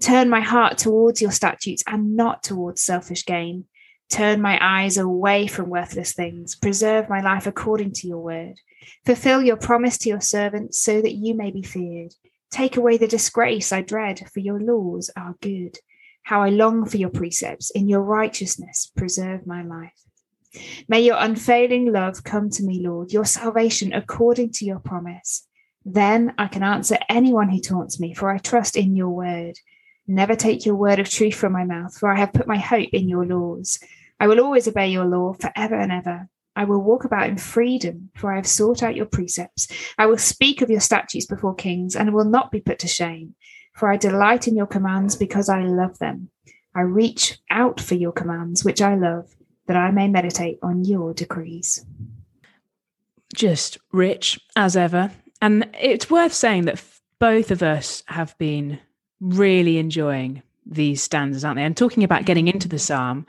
Turn 0.00 0.28
my 0.28 0.40
heart 0.40 0.78
towards 0.78 1.20
your 1.20 1.32
statutes 1.32 1.82
and 1.86 2.16
not 2.16 2.42
towards 2.42 2.82
selfish 2.82 3.26
gain. 3.26 3.64
Turn 4.08 4.40
my 4.40 4.58
eyes 4.60 4.96
away 4.96 5.46
from 5.46 5.68
worthless 5.68 6.12
things. 6.12 6.56
Preserve 6.56 7.08
my 7.08 7.20
life 7.20 7.46
according 7.46 7.92
to 7.94 8.08
your 8.08 8.18
word. 8.18 8.54
Fulfill 9.04 9.42
your 9.42 9.56
promise 9.56 9.98
to 9.98 10.08
your 10.08 10.20
servant 10.20 10.74
so 10.74 11.00
that 11.00 11.12
you 11.12 11.34
may 11.34 11.50
be 11.50 11.62
feared. 11.62 12.14
Take 12.50 12.76
away 12.76 12.96
the 12.96 13.06
disgrace 13.06 13.72
I 13.72 13.82
dread, 13.82 14.28
for 14.32 14.40
your 14.40 14.60
laws 14.60 15.10
are 15.16 15.36
good. 15.40 15.78
How 16.24 16.42
I 16.42 16.48
long 16.48 16.84
for 16.86 16.96
your 16.96 17.10
precepts. 17.10 17.70
In 17.70 17.88
your 17.88 18.02
righteousness, 18.02 18.90
preserve 18.96 19.46
my 19.46 19.62
life. 19.62 20.09
May 20.88 21.00
your 21.02 21.16
unfailing 21.18 21.92
love 21.92 22.24
come 22.24 22.50
to 22.50 22.62
me, 22.62 22.80
Lord, 22.80 23.12
your 23.12 23.24
salvation 23.24 23.92
according 23.92 24.52
to 24.52 24.64
your 24.64 24.80
promise. 24.80 25.46
Then 25.84 26.34
I 26.38 26.48
can 26.48 26.62
answer 26.62 26.98
anyone 27.08 27.48
who 27.48 27.60
taunts 27.60 28.00
me, 28.00 28.14
for 28.14 28.30
I 28.30 28.38
trust 28.38 28.76
in 28.76 28.96
your 28.96 29.10
word. 29.10 29.56
Never 30.06 30.34
take 30.34 30.66
your 30.66 30.74
word 30.74 30.98
of 30.98 31.08
truth 31.08 31.36
from 31.36 31.52
my 31.52 31.64
mouth, 31.64 31.96
for 31.96 32.10
I 32.10 32.18
have 32.18 32.32
put 32.32 32.48
my 32.48 32.58
hope 32.58 32.90
in 32.92 33.08
your 33.08 33.24
laws. 33.24 33.78
I 34.18 34.26
will 34.26 34.40
always 34.40 34.68
obey 34.68 34.88
your 34.88 35.06
law 35.06 35.32
forever 35.34 35.76
and 35.76 35.92
ever. 35.92 36.28
I 36.56 36.64
will 36.64 36.82
walk 36.82 37.04
about 37.04 37.28
in 37.28 37.38
freedom, 37.38 38.10
for 38.16 38.32
I 38.32 38.36
have 38.36 38.46
sought 38.46 38.82
out 38.82 38.96
your 38.96 39.06
precepts. 39.06 39.68
I 39.96 40.06
will 40.06 40.18
speak 40.18 40.60
of 40.60 40.70
your 40.70 40.80
statutes 40.80 41.26
before 41.26 41.54
kings 41.54 41.94
and 41.94 42.12
will 42.12 42.24
not 42.24 42.50
be 42.50 42.60
put 42.60 42.80
to 42.80 42.88
shame, 42.88 43.34
for 43.74 43.88
I 43.88 43.96
delight 43.96 44.48
in 44.48 44.56
your 44.56 44.66
commands 44.66 45.16
because 45.16 45.48
I 45.48 45.62
love 45.62 45.98
them. 45.98 46.28
I 46.74 46.80
reach 46.82 47.38
out 47.50 47.80
for 47.80 47.94
your 47.94 48.12
commands, 48.12 48.64
which 48.64 48.82
I 48.82 48.94
love, 48.96 49.34
that 49.70 49.76
I 49.76 49.92
may 49.92 50.08
meditate 50.08 50.58
on 50.64 50.84
your 50.84 51.14
decrees. 51.14 51.86
Just 53.32 53.78
rich 53.92 54.40
as 54.56 54.76
ever. 54.76 55.12
And 55.40 55.70
it's 55.80 56.10
worth 56.10 56.32
saying 56.32 56.64
that 56.64 56.82
both 57.20 57.52
of 57.52 57.62
us 57.62 58.02
have 58.08 58.36
been 58.36 58.80
really 59.20 59.78
enjoying 59.78 60.42
these 60.66 61.04
stanzas, 61.04 61.44
aren't 61.44 61.58
they? 61.58 61.62
And 61.62 61.76
talking 61.76 62.02
about 62.02 62.24
getting 62.24 62.48
into 62.48 62.66
the 62.66 62.80
psalm, 62.80 63.26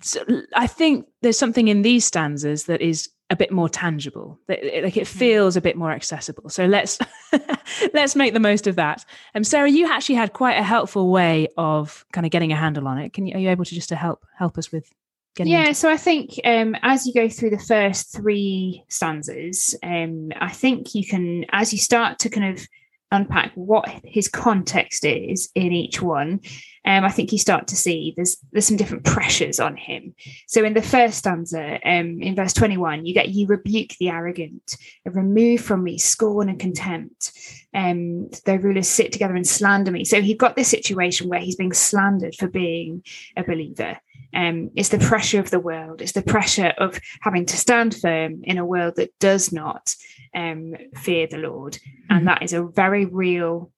so 0.00 0.24
I 0.54 0.68
think 0.68 1.08
there's 1.22 1.38
something 1.38 1.66
in 1.66 1.82
these 1.82 2.04
stanzas 2.04 2.66
that 2.66 2.80
is 2.80 3.08
a 3.30 3.36
bit 3.36 3.50
more 3.50 3.68
tangible 3.68 4.38
like 4.46 4.60
it 4.62 4.94
hmm. 4.94 5.04
feels 5.04 5.56
a 5.56 5.60
bit 5.62 5.74
more 5.74 5.90
accessible 5.90 6.50
so 6.50 6.66
let's 6.66 6.98
let's 7.94 8.14
make 8.14 8.34
the 8.34 8.40
most 8.40 8.66
of 8.66 8.76
that 8.76 9.06
um 9.34 9.42
sarah 9.42 9.70
you 9.70 9.90
actually 9.90 10.16
had 10.16 10.34
quite 10.34 10.58
a 10.58 10.62
helpful 10.62 11.10
way 11.10 11.48
of 11.56 12.04
kind 12.12 12.26
of 12.26 12.30
getting 12.30 12.52
a 12.52 12.56
handle 12.56 12.86
on 12.86 12.98
it 12.98 13.14
can 13.14 13.26
you 13.26 13.34
are 13.34 13.38
you 13.38 13.48
able 13.48 13.64
to 13.64 13.74
just 13.74 13.88
to 13.88 13.96
help 13.96 14.26
help 14.36 14.58
us 14.58 14.70
with 14.70 14.92
yeah 15.38 15.60
into- 15.60 15.74
so 15.74 15.90
i 15.90 15.96
think 15.96 16.38
um 16.44 16.76
as 16.82 17.06
you 17.06 17.12
go 17.14 17.28
through 17.28 17.50
the 17.50 17.58
first 17.58 18.14
three 18.14 18.84
stanzas 18.88 19.74
um 19.82 20.30
i 20.40 20.50
think 20.50 20.94
you 20.94 21.06
can 21.06 21.44
as 21.52 21.72
you 21.72 21.78
start 21.78 22.18
to 22.18 22.28
kind 22.28 22.58
of 22.58 22.66
unpack 23.12 23.52
what 23.54 23.88
his 24.04 24.26
context 24.26 25.04
is 25.04 25.50
in 25.54 25.70
each 25.70 26.02
one, 26.02 26.40
um, 26.84 27.04
I 27.04 27.10
think 27.10 27.30
you 27.30 27.38
start 27.38 27.68
to 27.68 27.76
see 27.76 28.14
there's 28.16 28.38
there's 28.50 28.66
some 28.66 28.76
different 28.76 29.04
pressures 29.04 29.60
on 29.60 29.76
him. 29.76 30.14
So 30.48 30.64
in 30.64 30.74
the 30.74 30.82
first 30.82 31.18
stanza, 31.18 31.78
um, 31.84 32.20
in 32.20 32.34
verse 32.34 32.54
21, 32.54 33.06
you 33.06 33.14
get 33.14 33.28
you 33.28 33.46
rebuke 33.46 33.90
the 34.00 34.08
arrogant, 34.08 34.76
remove 35.04 35.60
from 35.60 35.84
me 35.84 35.98
scorn 35.98 36.48
and 36.48 36.58
contempt. 36.58 37.32
Um, 37.74 38.30
the 38.46 38.58
rulers 38.58 38.88
sit 38.88 39.12
together 39.12 39.36
and 39.36 39.46
slander 39.46 39.92
me. 39.92 40.04
So 40.04 40.20
he 40.20 40.34
got 40.34 40.56
this 40.56 40.68
situation 40.68 41.28
where 41.28 41.40
he's 41.40 41.56
being 41.56 41.72
slandered 41.72 42.34
for 42.34 42.48
being 42.48 43.04
a 43.36 43.44
believer. 43.44 43.98
Um, 44.34 44.70
it's 44.76 44.88
the 44.88 44.98
pressure 44.98 45.40
of 45.40 45.50
the 45.50 45.60
world. 45.60 46.00
It's 46.00 46.12
the 46.12 46.22
pressure 46.22 46.72
of 46.78 47.00
having 47.20 47.46
to 47.46 47.56
stand 47.56 47.94
firm 47.94 48.42
in 48.44 48.58
a 48.58 48.64
world 48.64 48.94
that 48.96 49.18
does 49.18 49.52
not 49.52 49.94
um, 50.34 50.74
fear 50.96 51.26
the 51.26 51.38
Lord. 51.38 51.78
And 52.08 52.20
mm-hmm. 52.20 52.26
that 52.26 52.42
is 52.42 52.52
a 52.52 52.62
very 52.62 53.04
real 53.04 53.70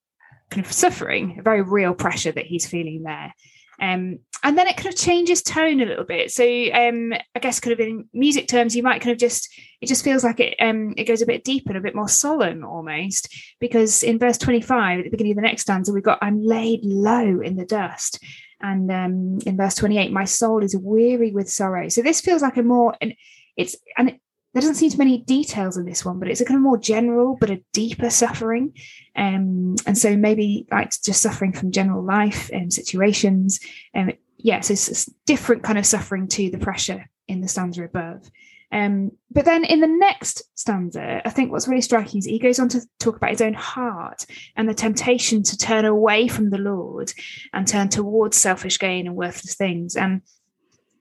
kind 0.50 0.64
of 0.64 0.72
suffering, 0.72 1.36
a 1.38 1.42
very 1.42 1.62
real 1.62 1.94
pressure 1.94 2.32
that 2.32 2.46
he's 2.46 2.66
feeling 2.66 3.02
there. 3.02 3.34
Um, 3.80 4.20
and 4.44 4.58
then 4.58 4.68
it 4.68 4.76
kind 4.76 4.92
of 4.92 4.96
changes 4.96 5.42
tone 5.42 5.80
a 5.80 5.86
little 5.86 6.04
bit. 6.04 6.30
So 6.30 6.44
um, 6.44 7.12
I 7.34 7.38
guess 7.40 7.60
kind 7.60 7.72
of 7.72 7.80
in 7.80 8.08
music 8.12 8.46
terms, 8.46 8.76
you 8.76 8.82
might 8.82 9.00
kind 9.00 9.12
of 9.12 9.18
just 9.18 9.48
it 9.80 9.86
just 9.86 10.04
feels 10.04 10.22
like 10.22 10.38
it 10.38 10.54
um, 10.60 10.94
it 10.96 11.04
goes 11.04 11.22
a 11.22 11.26
bit 11.26 11.44
deeper 11.44 11.70
and 11.70 11.78
a 11.78 11.82
bit 11.82 11.94
more 11.94 12.08
solemn 12.08 12.64
almost. 12.64 13.34
Because 13.58 14.02
in 14.02 14.18
verse 14.18 14.38
25, 14.38 14.98
at 14.98 15.04
the 15.04 15.10
beginning 15.10 15.32
of 15.32 15.36
the 15.36 15.42
next 15.42 15.62
stanza, 15.62 15.92
we've 15.92 16.02
got 16.02 16.18
I'm 16.20 16.44
laid 16.44 16.84
low 16.84 17.40
in 17.40 17.56
the 17.56 17.64
dust. 17.64 18.22
And 18.64 18.90
um, 18.90 19.38
in 19.44 19.58
verse 19.58 19.74
28, 19.74 20.10
my 20.10 20.24
soul 20.24 20.62
is 20.62 20.74
weary 20.74 21.32
with 21.32 21.50
sorrow. 21.50 21.90
So 21.90 22.00
this 22.00 22.22
feels 22.22 22.40
like 22.40 22.56
a 22.56 22.62
more 22.62 22.96
and 23.02 23.14
it's 23.58 23.76
and 23.98 24.08
it, 24.08 24.20
there 24.54 24.62
doesn't 24.62 24.76
seem 24.76 24.88
to 24.88 24.96
be 24.96 25.04
many 25.04 25.18
details 25.18 25.76
in 25.76 25.84
this 25.84 26.02
one, 26.02 26.18
but 26.18 26.28
it's 26.28 26.40
a 26.40 26.46
kind 26.46 26.56
of 26.56 26.62
more 26.62 26.78
general 26.78 27.36
but 27.38 27.50
a 27.50 27.62
deeper 27.74 28.08
suffering. 28.08 28.72
Um, 29.16 29.76
and 29.86 29.98
so 29.98 30.16
maybe 30.16 30.66
like 30.70 30.92
just 31.04 31.20
suffering 31.20 31.52
from 31.52 31.72
general 31.72 32.02
life 32.02 32.50
and 32.54 32.72
situations. 32.72 33.60
And 33.92 34.12
um, 34.12 34.16
yeah, 34.38 34.60
so 34.60 34.72
it's, 34.72 34.88
it's 34.88 35.10
different 35.26 35.62
kind 35.62 35.76
of 35.76 35.84
suffering 35.84 36.26
to 36.28 36.50
the 36.50 36.58
pressure 36.58 37.10
in 37.28 37.42
the 37.42 37.48
stanza 37.48 37.84
above. 37.84 38.30
Um, 38.74 39.12
but 39.30 39.44
then 39.44 39.64
in 39.64 39.78
the 39.78 39.86
next 39.86 40.42
stanza, 40.56 41.22
I 41.24 41.30
think 41.30 41.52
what's 41.52 41.68
really 41.68 41.80
striking 41.80 42.18
is 42.18 42.24
he 42.24 42.40
goes 42.40 42.58
on 42.58 42.68
to 42.70 42.80
talk 42.98 43.16
about 43.16 43.30
his 43.30 43.40
own 43.40 43.54
heart 43.54 44.26
and 44.56 44.68
the 44.68 44.74
temptation 44.74 45.44
to 45.44 45.56
turn 45.56 45.84
away 45.84 46.26
from 46.26 46.50
the 46.50 46.58
Lord 46.58 47.12
and 47.52 47.68
turn 47.68 47.88
towards 47.88 48.36
selfish 48.36 48.80
gain 48.80 49.06
and 49.06 49.14
worthless 49.14 49.54
things. 49.54 49.94
And 49.94 50.22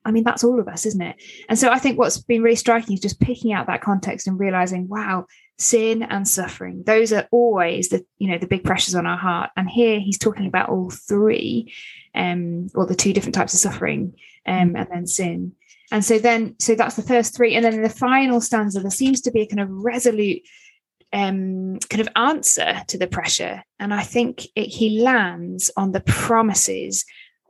I 0.05 0.11
mean, 0.11 0.23
that's 0.23 0.43
all 0.43 0.59
of 0.59 0.67
us, 0.67 0.85
isn't 0.85 1.01
it? 1.01 1.15
And 1.49 1.57
so 1.57 1.71
I 1.71 1.79
think 1.79 1.97
what's 1.97 2.19
been 2.19 2.43
really 2.43 2.55
striking 2.55 2.93
is 2.93 2.99
just 2.99 3.19
picking 3.19 3.53
out 3.53 3.65
that 3.65 3.81
context 3.81 4.27
and 4.27 4.39
realizing, 4.39 4.87
wow, 4.87 5.25
sin 5.57 6.03
and 6.03 6.27
suffering, 6.27 6.83
those 6.85 7.11
are 7.11 7.27
always 7.31 7.89
the, 7.89 8.05
you 8.19 8.29
know, 8.29 8.37
the 8.37 8.47
big 8.47 8.63
pressures 8.63 8.93
on 8.93 9.07
our 9.07 9.17
heart. 9.17 9.49
And 9.57 9.67
here 9.67 9.99
he's 9.99 10.19
talking 10.19 10.45
about 10.45 10.69
all 10.69 10.91
three, 10.91 11.73
um, 12.13 12.67
or 12.75 12.85
the 12.85 12.95
two 12.95 13.13
different 13.13 13.33
types 13.33 13.55
of 13.55 13.61
suffering, 13.61 14.13
um, 14.45 14.75
and 14.75 14.87
then 14.91 15.07
sin. 15.07 15.53
And 15.93 16.03
so 16.03 16.17
then, 16.17 16.55
so 16.59 16.73
that's 16.73 16.95
the 16.95 17.03
first 17.03 17.35
three. 17.35 17.53
And 17.53 17.63
then 17.63 17.75
in 17.75 17.83
the 17.83 17.89
final 17.89 18.41
stanza, 18.41 18.79
there 18.79 18.89
seems 18.89 19.21
to 19.21 19.31
be 19.31 19.41
a 19.41 19.47
kind 19.47 19.59
of 19.59 19.69
resolute 19.69 20.41
um, 21.13 21.77
kind 21.87 22.01
of 22.01 22.09
answer 22.15 22.81
to 22.87 22.97
the 22.97 23.05
pressure. 23.05 23.63
And 23.79 23.93
I 23.93 24.01
think 24.01 24.47
it, 24.55 24.65
he 24.65 25.01
lands 25.01 25.69
on 25.77 25.91
the 25.91 26.01
promises 26.01 27.05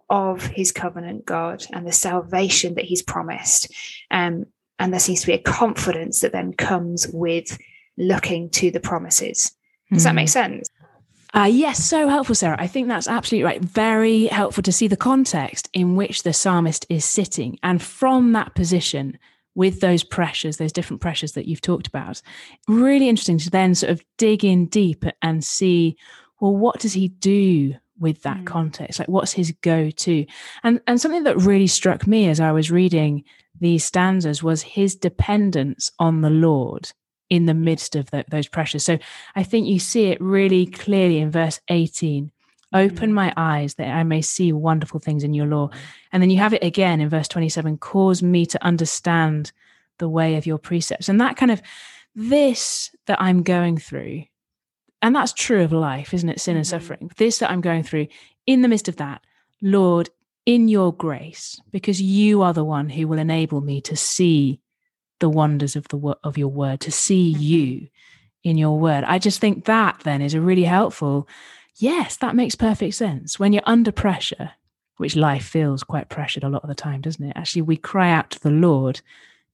of 0.09 0.45
his 0.45 0.73
covenant 0.73 1.25
God 1.25 1.65
and 1.71 1.87
the 1.87 1.93
salvation 1.93 2.75
that 2.75 2.83
he's 2.83 3.01
promised. 3.01 3.73
Um, 4.11 4.47
and 4.77 4.91
there 4.91 4.99
seems 4.99 5.21
to 5.21 5.27
be 5.27 5.33
a 5.33 5.39
confidence 5.39 6.19
that 6.19 6.33
then 6.33 6.51
comes 6.51 7.07
with 7.13 7.57
looking 7.97 8.49
to 8.49 8.71
the 8.71 8.81
promises. 8.81 9.55
Does 9.89 10.01
mm. 10.01 10.03
that 10.03 10.15
make 10.15 10.27
hmm. 10.27 10.31
sense? 10.31 10.67
Uh, 11.35 11.49
yes, 11.51 11.83
so 11.83 12.07
helpful, 12.07 12.35
Sarah. 12.35 12.57
I 12.59 12.67
think 12.67 12.87
that's 12.87 13.07
absolutely 13.07 13.45
right. 13.45 13.61
Very 13.61 14.27
helpful 14.27 14.61
to 14.63 14.71
see 14.71 14.87
the 14.87 14.95
context 14.95 15.67
in 15.73 15.95
which 15.95 16.23
the 16.23 16.33
psalmist 16.33 16.85
is 16.89 17.05
sitting. 17.05 17.57
And 17.63 17.81
from 17.81 18.33
that 18.33 18.53
position, 18.53 19.17
with 19.55 19.81
those 19.81 20.03
pressures, 20.03 20.57
those 20.57 20.71
different 20.71 21.01
pressures 21.01 21.33
that 21.33 21.47
you've 21.47 21.61
talked 21.61 21.87
about. 21.87 22.21
Really 22.67 23.09
interesting 23.09 23.37
to 23.39 23.49
then 23.49 23.75
sort 23.75 23.91
of 23.91 24.03
dig 24.17 24.43
in 24.43 24.67
deep 24.67 25.05
and 25.21 25.43
see, 25.43 25.97
well, 26.39 26.55
what 26.55 26.79
does 26.79 26.93
he 26.93 27.09
do 27.09 27.75
with 27.99 28.23
that 28.23 28.37
mm. 28.37 28.45
context? 28.45 28.99
Like, 28.99 29.07
what's 29.07 29.33
his 29.33 29.51
go 29.61 29.89
to? 29.89 30.25
And 30.63 30.81
and 30.87 30.99
something 30.99 31.23
that 31.23 31.37
really 31.37 31.67
struck 31.67 32.07
me 32.07 32.29
as 32.29 32.39
I 32.39 32.51
was 32.51 32.71
reading 32.71 33.23
these 33.59 33.85
stanzas 33.85 34.41
was 34.41 34.61
his 34.61 34.95
dependence 34.95 35.91
on 35.99 36.21
the 36.21 36.29
Lord 36.29 36.91
in 37.33 37.47
the 37.47 37.53
midst 37.55 37.95
of 37.95 38.11
the, 38.11 38.23
those 38.29 38.47
pressures. 38.47 38.85
So 38.85 38.99
I 39.35 39.41
think 39.41 39.65
you 39.65 39.79
see 39.79 40.05
it 40.05 40.21
really 40.21 40.67
clearly 40.67 41.17
in 41.17 41.31
verse 41.31 41.59
18 41.67 42.31
Open 42.73 43.11
mm. 43.11 43.13
my 43.13 43.33
eyes 43.37 43.75
that 43.75 43.87
I 43.87 44.03
may 44.03 44.21
see 44.21 44.51
wonderful 44.51 44.99
things 44.99 45.23
in 45.23 45.33
your 45.33 45.45
law. 45.45 45.69
And 46.11 46.21
then 46.21 46.29
you 46.29 46.39
have 46.39 46.53
it 46.53 46.63
again 46.63 47.01
in 47.01 47.09
verse 47.09 47.27
27 47.27 47.77
cause 47.77 48.23
me 48.23 48.45
to 48.47 48.63
understand 48.63 49.51
the 49.99 50.09
way 50.09 50.35
of 50.37 50.45
your 50.45 50.57
precepts. 50.57 51.07
And 51.07 51.21
that 51.21 51.37
kind 51.37 51.51
of 51.51 51.61
this 52.15 52.89
that 53.05 53.21
I'm 53.21 53.43
going 53.43 53.77
through, 53.77 54.23
and 55.01 55.15
that's 55.15 55.33
true 55.33 55.63
of 55.63 55.71
life, 55.71 56.13
isn't 56.13 56.29
it? 56.29 56.39
Sin 56.39 56.57
and 56.57 56.65
mm-hmm. 56.65 56.71
suffering. 56.71 57.11
This 57.17 57.39
that 57.39 57.51
I'm 57.51 57.61
going 57.61 57.83
through, 57.83 58.07
in 58.47 58.61
the 58.63 58.67
midst 58.67 58.87
of 58.87 58.95
that, 58.95 59.21
Lord, 59.61 60.09
in 60.45 60.67
your 60.67 60.93
grace, 60.93 61.61
because 61.71 62.01
you 62.01 62.41
are 62.41 62.53
the 62.53 62.63
one 62.63 62.89
who 62.89 63.07
will 63.07 63.19
enable 63.19 63.61
me 63.61 63.81
to 63.81 63.95
see 63.95 64.59
the 65.23 65.29
wonders 65.29 65.75
of 65.75 65.87
the 65.87 65.97
of 66.21 66.37
your 66.37 66.49
word, 66.49 66.81
to 66.81 66.91
see 66.91 67.31
mm-hmm. 67.31 67.41
you 67.41 67.87
in 68.43 68.57
your 68.57 68.77
word. 68.77 69.05
I 69.05 69.17
just 69.17 69.39
think 69.39 69.65
that 69.65 70.01
then 70.03 70.21
is 70.21 70.33
a 70.33 70.41
really 70.41 70.65
helpful 70.65 71.27
yes, 71.75 72.17
that 72.17 72.35
makes 72.35 72.55
perfect 72.55 72.95
sense. 72.95 73.39
When 73.39 73.53
you're 73.53 73.63
under 73.65 73.91
pressure, 73.91 74.51
which 74.97 75.15
life 75.15 75.45
feels 75.45 75.83
quite 75.83 76.09
pressured 76.09 76.43
a 76.43 76.49
lot 76.49 76.63
of 76.63 76.69
the 76.69 76.75
time, 76.75 77.01
doesn't 77.01 77.23
it? 77.23 77.33
Actually, 77.35 77.63
we 77.63 77.77
cry 77.77 78.11
out 78.11 78.31
to 78.31 78.39
the 78.39 78.51
Lord 78.51 79.01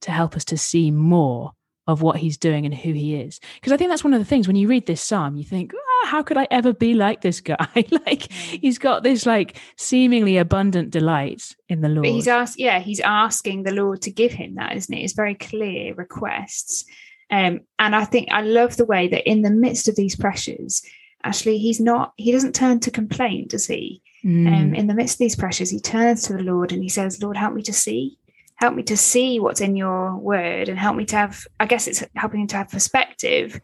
to 0.02 0.10
help 0.10 0.36
us 0.36 0.44
to 0.46 0.58
see 0.58 0.90
more 0.90 1.52
of 1.86 2.02
what 2.02 2.16
he's 2.16 2.36
doing 2.36 2.64
and 2.66 2.74
who 2.74 2.92
he 2.92 3.16
is. 3.16 3.40
Because 3.54 3.72
I 3.72 3.76
think 3.76 3.90
that's 3.90 4.04
one 4.04 4.14
of 4.14 4.20
the 4.20 4.24
things 4.24 4.46
when 4.46 4.56
you 4.56 4.68
read 4.68 4.86
this 4.86 5.00
psalm, 5.00 5.36
you 5.36 5.44
think, 5.44 5.72
oh, 5.74 6.06
how 6.06 6.22
could 6.22 6.36
I 6.36 6.46
ever 6.50 6.72
be 6.72 6.94
like 6.94 7.20
this 7.20 7.40
guy? 7.40 7.56
like 7.74 8.28
mm. 8.28 8.60
he's 8.60 8.78
got 8.78 9.02
this 9.02 9.26
like 9.26 9.56
seemingly 9.76 10.36
abundant 10.36 10.90
delight 10.90 11.54
in 11.68 11.80
the 11.80 11.88
Lord. 11.88 12.04
But 12.04 12.12
he's 12.12 12.28
asked, 12.28 12.58
yeah, 12.58 12.78
he's 12.78 13.00
asking 13.00 13.62
the 13.62 13.74
Lord 13.74 14.02
to 14.02 14.10
give 14.10 14.32
him 14.32 14.54
that, 14.54 14.76
isn't 14.76 14.94
it? 14.94 15.02
It's 15.02 15.14
very 15.14 15.34
clear 15.34 15.94
requests. 15.94 16.84
Um, 17.30 17.60
and 17.78 17.94
I 17.94 18.04
think 18.04 18.28
I 18.30 18.42
love 18.42 18.76
the 18.76 18.84
way 18.84 19.08
that 19.08 19.28
in 19.28 19.42
the 19.42 19.50
midst 19.50 19.88
of 19.88 19.96
these 19.96 20.16
pressures, 20.16 20.82
actually 21.24 21.58
he's 21.58 21.80
not 21.80 22.12
he 22.16 22.32
doesn't 22.32 22.54
turn 22.54 22.80
to 22.80 22.90
complaint 22.90 23.50
does 23.50 23.66
he 23.66 24.02
mm. 24.24 24.46
um, 24.46 24.74
in 24.74 24.86
the 24.86 24.94
midst 24.94 25.14
of 25.14 25.18
these 25.18 25.36
pressures 25.36 25.70
he 25.70 25.80
turns 25.80 26.22
to 26.22 26.32
the 26.32 26.42
lord 26.42 26.72
and 26.72 26.82
he 26.82 26.88
says 26.88 27.22
lord 27.22 27.36
help 27.36 27.54
me 27.54 27.62
to 27.62 27.72
see 27.72 28.18
help 28.60 28.74
me 28.74 28.82
to 28.82 28.96
see 28.96 29.40
what's 29.40 29.60
in 29.60 29.74
your 29.74 30.16
word 30.16 30.68
and 30.68 30.78
help 30.78 30.94
me 30.94 31.04
to 31.04 31.16
have 31.16 31.46
i 31.58 31.66
guess 31.66 31.86
it's 31.86 32.04
helping 32.14 32.46
to 32.46 32.56
have 32.56 32.68
perspective 32.68 33.60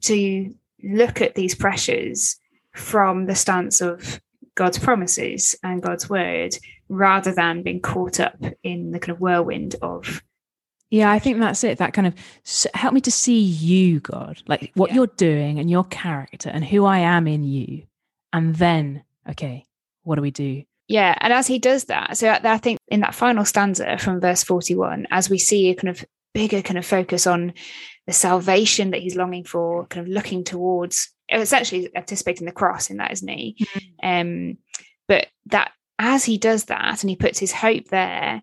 to 0.00 0.52
look 0.82 1.20
at 1.20 1.34
these 1.34 1.54
pressures 1.54 2.38
from 2.74 3.26
the 3.26 3.34
stance 3.34 3.80
of 3.80 4.20
god's 4.54 4.78
promises 4.78 5.56
and 5.62 5.82
god's 5.82 6.10
word 6.10 6.54
rather 6.88 7.32
than 7.32 7.62
being 7.62 7.80
caught 7.80 8.18
up 8.18 8.36
in 8.62 8.90
the 8.90 8.98
kind 8.98 9.14
of 9.14 9.20
whirlwind 9.20 9.76
of 9.82 10.22
yeah, 10.90 11.12
I 11.12 11.18
think 11.18 11.38
that's 11.38 11.64
it. 11.64 11.78
That 11.78 11.92
kind 11.92 12.06
of 12.06 12.14
help 12.72 12.94
me 12.94 13.02
to 13.02 13.10
see 13.10 13.40
you, 13.40 14.00
God, 14.00 14.42
like 14.46 14.70
what 14.74 14.88
yeah. 14.88 14.96
you're 14.96 15.06
doing 15.06 15.58
and 15.58 15.68
your 15.68 15.84
character 15.84 16.48
and 16.48 16.64
who 16.64 16.86
I 16.86 17.00
am 17.00 17.28
in 17.28 17.44
you. 17.44 17.82
And 18.32 18.54
then, 18.54 19.04
okay, 19.28 19.66
what 20.04 20.16
do 20.16 20.22
we 20.22 20.30
do? 20.30 20.64
Yeah. 20.88 21.16
And 21.20 21.32
as 21.32 21.46
he 21.46 21.58
does 21.58 21.84
that, 21.84 22.16
so 22.16 22.30
I 22.30 22.58
think 22.58 22.78
in 22.88 23.00
that 23.00 23.14
final 23.14 23.44
stanza 23.44 23.98
from 23.98 24.20
verse 24.20 24.42
41, 24.42 25.06
as 25.10 25.28
we 25.28 25.38
see 25.38 25.68
a 25.68 25.74
kind 25.74 25.90
of 25.90 26.04
bigger 26.34 26.62
kind 26.62 26.78
of 26.78 26.86
focus 26.86 27.26
on 27.26 27.52
the 28.06 28.12
salvation 28.12 28.90
that 28.90 29.00
he's 29.00 29.16
longing 29.16 29.44
for, 29.44 29.86
kind 29.86 30.06
of 30.06 30.12
looking 30.12 30.44
towards, 30.44 31.12
essentially 31.30 31.90
anticipating 31.94 32.46
the 32.46 32.52
cross 32.52 32.90
in 32.90 32.96
that, 32.96 33.12
isn't 33.12 33.28
he? 33.28 33.56
Mm-hmm. 33.60 34.08
Um, 34.08 34.58
but 35.06 35.26
that 35.46 35.72
as 35.98 36.24
he 36.24 36.38
does 36.38 36.64
that 36.66 37.02
and 37.02 37.10
he 37.10 37.16
puts 37.16 37.38
his 37.38 37.52
hope 37.52 37.88
there, 37.88 38.42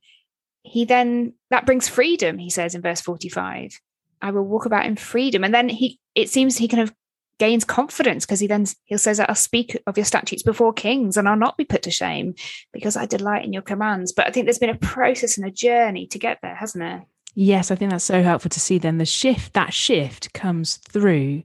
he 0.65 0.83
then 0.83 1.33
that 1.51 1.65
brings 1.65 1.87
freedom 1.87 2.37
he 2.37 2.49
says 2.49 2.73
in 2.75 2.81
verse 2.81 2.99
45 2.99 3.79
i 4.21 4.31
will 4.31 4.43
walk 4.43 4.65
about 4.65 4.85
in 4.85 4.95
freedom 4.95 5.43
and 5.43 5.53
then 5.53 5.69
he 5.69 5.99
it 6.15 6.29
seems 6.29 6.57
he 6.57 6.67
kind 6.67 6.81
of 6.81 6.93
gains 7.39 7.65
confidence 7.65 8.25
because 8.25 8.39
he 8.39 8.47
then 8.47 8.65
he 8.85 8.97
says 8.97 9.19
i'll 9.19 9.35
speak 9.35 9.77
of 9.87 9.97
your 9.97 10.05
statutes 10.05 10.43
before 10.43 10.71
kings 10.71 11.17
and 11.17 11.27
i'll 11.27 11.35
not 11.35 11.57
be 11.57 11.65
put 11.65 11.83
to 11.83 11.91
shame 11.91 12.33
because 12.71 12.95
i 12.95 13.05
delight 13.05 13.43
in 13.43 13.53
your 13.53 13.61
commands. 13.61 14.13
But 14.13 14.27
i 14.27 14.31
think 14.31 14.45
there's 14.45 14.59
been 14.59 14.69
a 14.69 14.75
process 14.75 15.37
and 15.37 15.45
a 15.45 15.51
journey 15.51 16.07
to 16.07 16.19
get 16.19 16.39
there 16.41 16.55
hasn't 16.55 16.81
there? 16.81 17.05
Yes 17.33 17.71
i 17.71 17.75
think 17.75 17.91
that's 17.91 18.05
so 18.05 18.23
helpful 18.23 18.49
to 18.49 18.59
see 18.59 18.77
then 18.77 18.97
the 18.97 19.05
shift 19.05 19.53
that 19.53 19.73
shift 19.73 20.33
comes 20.33 20.77
through 20.77 21.43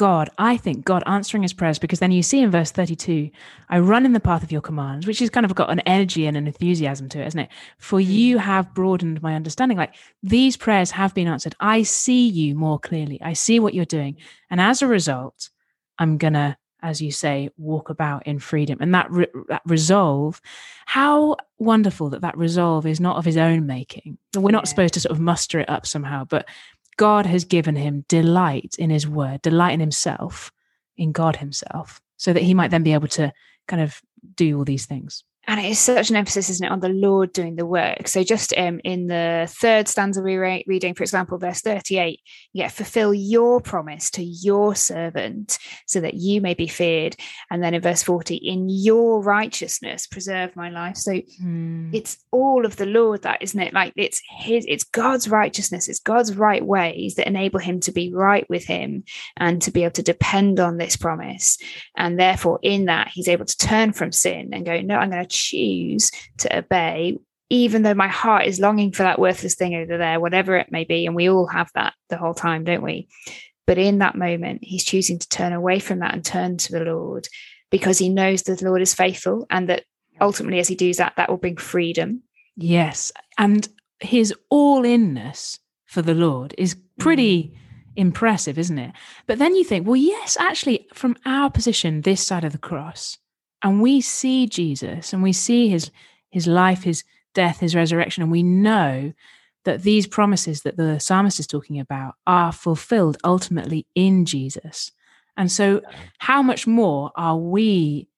God, 0.00 0.30
I 0.38 0.56
think 0.56 0.86
God 0.86 1.02
answering 1.04 1.42
his 1.42 1.52
prayers 1.52 1.78
because 1.78 1.98
then 1.98 2.10
you 2.10 2.22
see 2.22 2.40
in 2.40 2.50
verse 2.50 2.70
32, 2.70 3.28
I 3.68 3.80
run 3.80 4.06
in 4.06 4.14
the 4.14 4.18
path 4.18 4.42
of 4.42 4.50
your 4.50 4.62
commands, 4.62 5.06
which 5.06 5.18
has 5.18 5.28
kind 5.28 5.44
of 5.44 5.54
got 5.54 5.68
an 5.68 5.80
energy 5.80 6.24
and 6.24 6.38
an 6.38 6.46
enthusiasm 6.46 7.10
to 7.10 7.20
it, 7.20 7.26
isn't 7.26 7.40
it? 7.40 7.50
For 7.76 8.00
hmm. 8.00 8.10
you 8.10 8.38
have 8.38 8.72
broadened 8.72 9.20
my 9.20 9.34
understanding. 9.34 9.76
Like 9.76 9.94
these 10.22 10.56
prayers 10.56 10.90
have 10.92 11.12
been 11.12 11.28
answered. 11.28 11.54
I 11.60 11.82
see 11.82 12.26
you 12.26 12.54
more 12.54 12.78
clearly. 12.78 13.20
I 13.20 13.34
see 13.34 13.60
what 13.60 13.74
you're 13.74 13.84
doing. 13.84 14.16
And 14.48 14.58
as 14.58 14.80
a 14.80 14.86
result, 14.86 15.50
I'm 15.98 16.16
going 16.16 16.32
to, 16.32 16.56
as 16.80 17.02
you 17.02 17.12
say, 17.12 17.50
walk 17.58 17.90
about 17.90 18.26
in 18.26 18.38
freedom. 18.38 18.78
And 18.80 18.94
that, 18.94 19.10
re- 19.10 19.26
that 19.48 19.60
resolve, 19.66 20.40
how 20.86 21.36
wonderful 21.58 22.08
that 22.08 22.22
that 22.22 22.38
resolve 22.38 22.86
is 22.86 23.00
not 23.00 23.18
of 23.18 23.26
his 23.26 23.36
own 23.36 23.66
making. 23.66 24.16
We're 24.34 24.50
not 24.50 24.64
yeah. 24.64 24.70
supposed 24.70 24.94
to 24.94 25.00
sort 25.00 25.12
of 25.12 25.20
muster 25.20 25.60
it 25.60 25.68
up 25.68 25.86
somehow, 25.86 26.24
but 26.24 26.48
God 26.96 27.26
has 27.26 27.44
given 27.44 27.76
him 27.76 28.04
delight 28.08 28.76
in 28.78 28.90
his 28.90 29.06
word, 29.06 29.42
delight 29.42 29.72
in 29.72 29.80
himself, 29.80 30.52
in 30.96 31.12
God 31.12 31.36
himself, 31.36 32.00
so 32.16 32.32
that 32.32 32.42
he 32.42 32.54
might 32.54 32.70
then 32.70 32.82
be 32.82 32.92
able 32.92 33.08
to 33.08 33.32
kind 33.68 33.82
of 33.82 34.00
do 34.36 34.58
all 34.58 34.64
these 34.64 34.86
things 34.86 35.24
and 35.50 35.58
it 35.58 35.68
is 35.68 35.80
such 35.80 36.10
an 36.10 36.16
emphasis, 36.16 36.48
isn't 36.48 36.64
it, 36.64 36.70
on 36.70 36.78
the 36.78 36.88
Lord 36.88 37.32
doing 37.32 37.56
the 37.56 37.66
work. 37.66 38.06
So 38.06 38.22
just 38.22 38.56
um, 38.56 38.80
in 38.84 39.08
the 39.08 39.52
third 39.60 39.88
stanza 39.88 40.22
we 40.22 40.36
re- 40.36 40.62
reading, 40.68 40.94
for 40.94 41.02
example, 41.02 41.38
verse 41.38 41.60
38, 41.60 42.20
you 42.52 42.62
get 42.62 42.70
fulfill 42.70 43.12
your 43.12 43.60
promise 43.60 44.12
to 44.12 44.22
your 44.22 44.76
servant 44.76 45.58
so 45.88 46.00
that 46.02 46.14
you 46.14 46.40
may 46.40 46.54
be 46.54 46.68
feared. 46.68 47.16
And 47.50 47.64
then 47.64 47.74
in 47.74 47.82
verse 47.82 48.00
40, 48.00 48.36
in 48.36 48.68
your 48.68 49.24
righteousness, 49.24 50.06
preserve 50.06 50.54
my 50.54 50.70
life. 50.70 50.96
So 50.96 51.14
mm. 51.42 51.90
it's 51.92 52.16
all 52.30 52.64
of 52.64 52.76
the 52.76 52.86
Lord 52.86 53.22
that, 53.22 53.42
isn't 53.42 53.60
it? 53.60 53.74
Like 53.74 53.92
it's 53.96 54.22
his, 54.30 54.64
it's 54.68 54.84
God's 54.84 55.28
righteousness, 55.28 55.88
it's 55.88 55.98
God's 55.98 56.36
right 56.36 56.64
ways 56.64 57.16
that 57.16 57.26
enable 57.26 57.58
him 57.58 57.80
to 57.80 57.90
be 57.90 58.14
right 58.14 58.48
with 58.48 58.64
him 58.64 59.02
and 59.36 59.60
to 59.62 59.72
be 59.72 59.82
able 59.82 59.94
to 59.94 60.02
depend 60.04 60.60
on 60.60 60.76
this 60.76 60.96
promise. 60.96 61.58
And 61.96 62.20
therefore, 62.20 62.60
in 62.62 62.84
that, 62.84 63.08
he's 63.12 63.26
able 63.26 63.46
to 63.46 63.58
turn 63.58 63.92
from 63.92 64.12
sin 64.12 64.50
and 64.52 64.64
go, 64.64 64.80
no, 64.80 64.94
I'm 64.94 65.10
going 65.10 65.26
to 65.26 65.39
choose 65.40 66.10
to 66.38 66.58
obey, 66.58 67.18
even 67.48 67.82
though 67.82 67.94
my 67.94 68.08
heart 68.08 68.46
is 68.46 68.60
longing 68.60 68.92
for 68.92 69.02
that 69.02 69.18
worthless 69.18 69.54
thing 69.54 69.74
over 69.74 69.98
there, 69.98 70.20
whatever 70.20 70.56
it 70.56 70.70
may 70.70 70.84
be. 70.84 71.06
And 71.06 71.14
we 71.14 71.28
all 71.28 71.46
have 71.46 71.70
that 71.74 71.94
the 72.08 72.16
whole 72.16 72.34
time, 72.34 72.64
don't 72.64 72.82
we? 72.82 73.08
But 73.66 73.78
in 73.78 73.98
that 73.98 74.16
moment, 74.16 74.64
he's 74.64 74.84
choosing 74.84 75.18
to 75.18 75.28
turn 75.28 75.52
away 75.52 75.78
from 75.78 76.00
that 76.00 76.14
and 76.14 76.24
turn 76.24 76.56
to 76.58 76.72
the 76.72 76.84
Lord 76.84 77.28
because 77.70 77.98
he 77.98 78.08
knows 78.08 78.42
that 78.42 78.58
the 78.58 78.66
Lord 78.66 78.82
is 78.82 78.94
faithful 78.94 79.46
and 79.50 79.68
that 79.68 79.84
ultimately, 80.20 80.58
as 80.58 80.68
he 80.68 80.74
does 80.74 80.96
that, 80.96 81.14
that 81.16 81.28
will 81.28 81.36
bring 81.36 81.56
freedom. 81.56 82.22
Yes. 82.56 83.12
And 83.38 83.68
his 84.00 84.34
all 84.48 84.84
inness 84.84 85.58
for 85.86 86.02
the 86.02 86.14
Lord 86.14 86.54
is 86.58 86.76
pretty. 86.98 87.44
Mm 87.44 87.56
impressive, 87.96 88.58
isn't 88.58 88.78
it? 88.78 88.92
But 89.26 89.38
then 89.38 89.54
you 89.54 89.64
think, 89.64 89.86
well, 89.86 89.96
yes, 89.96 90.36
actually, 90.40 90.86
from 90.92 91.16
our 91.24 91.50
position, 91.50 92.00
this 92.02 92.24
side 92.24 92.44
of 92.44 92.52
the 92.52 92.58
cross, 92.58 93.18
and 93.62 93.80
we 93.80 94.00
see 94.00 94.46
Jesus 94.46 95.12
and 95.12 95.22
we 95.22 95.32
see 95.32 95.68
his 95.68 95.90
his 96.30 96.46
life, 96.46 96.84
his 96.84 97.04
death, 97.34 97.60
his 97.60 97.74
resurrection, 97.74 98.22
and 98.22 98.32
we 98.32 98.42
know 98.42 99.12
that 99.64 99.82
these 99.82 100.06
promises 100.06 100.62
that 100.62 100.76
the 100.76 100.98
psalmist 100.98 101.38
is 101.38 101.46
talking 101.46 101.78
about 101.78 102.14
are 102.26 102.52
fulfilled 102.52 103.18
ultimately 103.24 103.86
in 103.94 104.24
Jesus. 104.24 104.92
And 105.36 105.50
so 105.50 105.82
how 106.18 106.42
much 106.42 106.66
more 106.66 107.12
are 107.14 107.36
we 107.36 108.08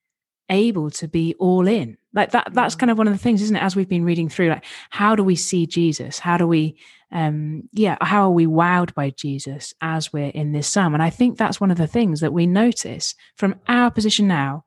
able 0.49 0.91
to 0.91 1.09
be 1.09 1.35
all 1.39 1.67
in? 1.67 1.97
Like 2.15 2.31
that 2.33 2.53
that's 2.53 2.75
kind 2.75 2.91
of 2.91 2.99
one 2.99 3.07
of 3.07 3.13
the 3.13 3.19
things, 3.19 3.43
isn't 3.43 3.57
it? 3.57 3.63
As 3.63 3.75
we've 3.75 3.89
been 3.89 4.05
reading 4.05 4.29
through, 4.29 4.51
like 4.51 4.65
how 4.91 5.17
do 5.17 5.25
we 5.25 5.37
see 5.37 5.67
Jesus? 5.67 6.19
How 6.19 6.37
do 6.37 6.47
we 6.47 6.77
um 7.11 7.69
yeah, 7.73 7.97
how 8.01 8.25
are 8.25 8.31
we 8.31 8.47
wowed 8.47 8.95
by 8.95 9.11
Jesus 9.11 9.75
as 9.81 10.13
we're 10.13 10.29
in 10.29 10.53
this 10.53 10.69
psalm? 10.69 10.95
And 10.95 11.03
I 11.03 11.11
think 11.11 11.39
that's 11.39 11.61
one 11.61 11.71
of 11.71 11.79
the 11.79 11.87
things 11.87 12.21
that 12.21 12.33
we 12.33 12.47
notice 12.47 13.15
from 13.37 13.57
our 13.67 13.91
position 13.91 14.29
now 14.29 14.65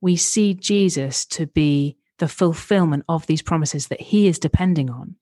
we 0.00 0.16
see 0.16 0.54
Jesus 0.54 1.24
to 1.26 1.46
be 1.46 1.96
the 2.18 2.28
fulfillment 2.28 3.04
of 3.08 3.26
these 3.26 3.42
promises 3.42 3.88
that 3.88 4.00
he 4.00 4.26
is 4.26 4.38
depending 4.38 4.90
on. 4.90 5.16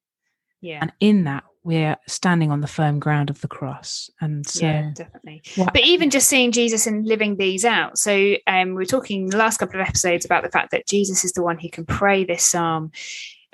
Yeah. 0.61 0.79
And 0.81 0.93
in 1.01 1.25
that, 1.25 1.45
we're 1.63 1.97
standing 2.07 2.53
on 2.53 2.61
the 2.61 2.67
firm 2.69 3.01
ground 3.01 3.29
of 3.29 3.41
the 3.41 3.49
cross. 3.49 4.09
And 4.21 4.47
so, 4.47 4.65
yeah, 4.65 4.91
definitely. 4.95 5.43
What, 5.57 5.73
but 5.73 5.85
even 5.85 6.11
just 6.11 6.29
seeing 6.29 6.53
Jesus 6.53 6.87
and 6.87 7.05
living 7.05 7.37
these 7.37 7.65
out. 7.65 7.99
So, 7.99 8.37
um, 8.47 8.75
we 8.75 8.85
are 8.85 8.87
talking 8.87 9.29
the 9.29 9.37
last 9.37 9.59
couple 9.59 9.81
of 9.81 9.87
episodes 9.87 10.25
about 10.25 10.45
the 10.45 10.51
fact 10.51 10.71
that 10.71 10.87
Jesus 10.87 11.25
is 11.25 11.33
the 11.33 11.43
one 11.43 11.59
who 11.59 11.69
can 11.69 11.85
pray 11.85 12.25
this 12.25 12.45
psalm 12.45 12.93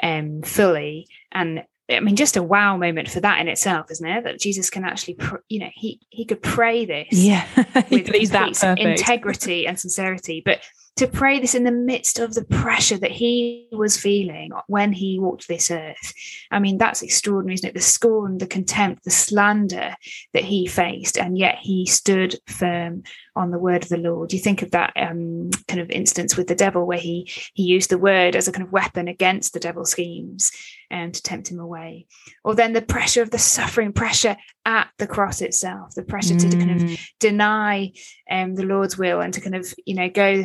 um, 0.03 0.43
fully. 0.43 1.09
And 1.33 1.65
I 1.91 2.01
mean, 2.01 2.17
just 2.17 2.37
a 2.37 2.43
wow 2.43 2.77
moment 2.77 3.09
for 3.09 3.21
that 3.21 3.41
in 3.41 3.49
itself, 3.49 3.91
isn't 3.91 4.07
it? 4.07 4.25
That 4.25 4.39
Jesus 4.39 4.69
can 4.69 4.85
actually, 4.85 5.15
pr- 5.15 5.37
you 5.49 5.61
know, 5.61 5.71
he 5.75 6.01
he 6.11 6.25
could 6.25 6.43
pray 6.43 6.85
this, 6.85 7.09
yeah, 7.13 7.47
with 7.91 8.31
that 8.33 8.77
integrity 8.79 9.67
and 9.67 9.81
sincerity, 9.81 10.43
but 10.45 10.61
to 10.97 11.07
pray 11.07 11.41
this 11.41 11.55
in 11.55 11.65
the 11.65 11.73
midst 11.73 12.19
of 12.19 12.35
the 12.35 12.45
pressure 12.45 12.99
that 12.99 13.11
he 13.11 13.67
was 13.73 13.97
feeling 13.97 14.53
when 14.67 14.93
he 14.93 15.19
walked 15.19 15.49
this 15.49 15.71
earth. 15.71 16.13
I 16.51 16.59
mean, 16.59 16.77
that's 16.77 17.03
extraordinary, 17.03 17.55
isn't 17.55 17.71
it? 17.71 17.75
The 17.75 17.81
scorn, 17.81 18.39
the 18.39 18.47
contempt, 18.47 19.05
the 19.05 19.11
slander 19.11 19.97
that 20.35 20.45
he 20.45 20.67
faced, 20.67 21.17
and 21.17 21.39
yet 21.39 21.57
he 21.61 21.87
stood 21.87 22.39
firm 22.47 23.05
on 23.35 23.51
the 23.51 23.59
word 23.59 23.85
of 23.85 23.89
the 23.89 23.97
Lord. 23.97 24.35
You 24.35 24.39
think 24.39 24.61
of 24.61 24.73
that 24.73 24.93
um, 24.97 25.51
kind 25.67 25.81
of 25.81 25.91
instance 25.91 26.37
with 26.37 26.47
the 26.47 26.55
devil 26.55 26.87
where 26.87 26.99
he 26.99 27.31
he 27.55 27.63
used 27.63 27.89
the 27.89 27.99
word 27.99 28.37
as 28.37 28.47
a 28.47 28.53
kind 28.53 28.67
of 28.67 28.73
weapon 28.73 29.09
against 29.09 29.55
the 29.55 29.61
devil's 29.61 29.91
schemes 29.91 30.53
and 30.91 31.15
to 31.15 31.23
tempt 31.23 31.51
him 31.51 31.59
away. 31.59 32.07
Or 32.45 32.55
then 32.55 32.75
the 32.75 32.83
pressure 32.83 33.23
of 33.23 33.31
the 33.31 33.39
suffering, 33.39 33.95
pressure 33.95 34.37
at 34.67 34.89
the 34.99 35.07
cross 35.07 35.41
itself, 35.41 35.95
the 35.95 36.03
pressure 36.03 36.35
mm. 36.35 36.51
to 36.51 36.57
kind 36.59 36.71
of 36.71 36.83
mm. 36.83 37.01
deny 37.19 37.93
um, 38.31 38.55
the 38.55 38.65
Lord's 38.65 38.99
will 38.99 39.23
and 39.23 39.33
to 39.33 39.41
kind 39.41 39.55
of, 39.55 39.73
you 39.87 39.95
know, 39.95 40.11
go 40.11 40.45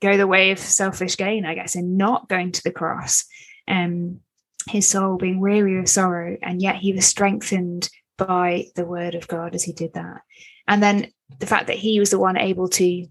go 0.00 0.16
the 0.16 0.26
way 0.26 0.50
of 0.50 0.58
selfish 0.58 1.16
gain, 1.16 1.44
I 1.44 1.54
guess, 1.54 1.74
in 1.74 1.96
not 1.96 2.28
going 2.28 2.52
to 2.52 2.62
the 2.62 2.70
cross. 2.70 3.24
Um, 3.66 4.20
his 4.68 4.86
soul 4.86 5.16
being 5.16 5.40
weary 5.40 5.78
of 5.78 5.88
sorrow, 5.88 6.36
and 6.42 6.60
yet 6.60 6.76
he 6.76 6.92
was 6.92 7.06
strengthened 7.06 7.88
by 8.16 8.66
the 8.74 8.84
word 8.84 9.14
of 9.14 9.28
God 9.28 9.54
as 9.54 9.64
he 9.64 9.72
did 9.72 9.94
that. 9.94 10.20
And 10.66 10.82
then 10.82 11.12
the 11.38 11.46
fact 11.46 11.68
that 11.68 11.76
he 11.76 11.98
was 11.98 12.10
the 12.10 12.18
one 12.18 12.36
able 12.36 12.68
to, 12.70 13.06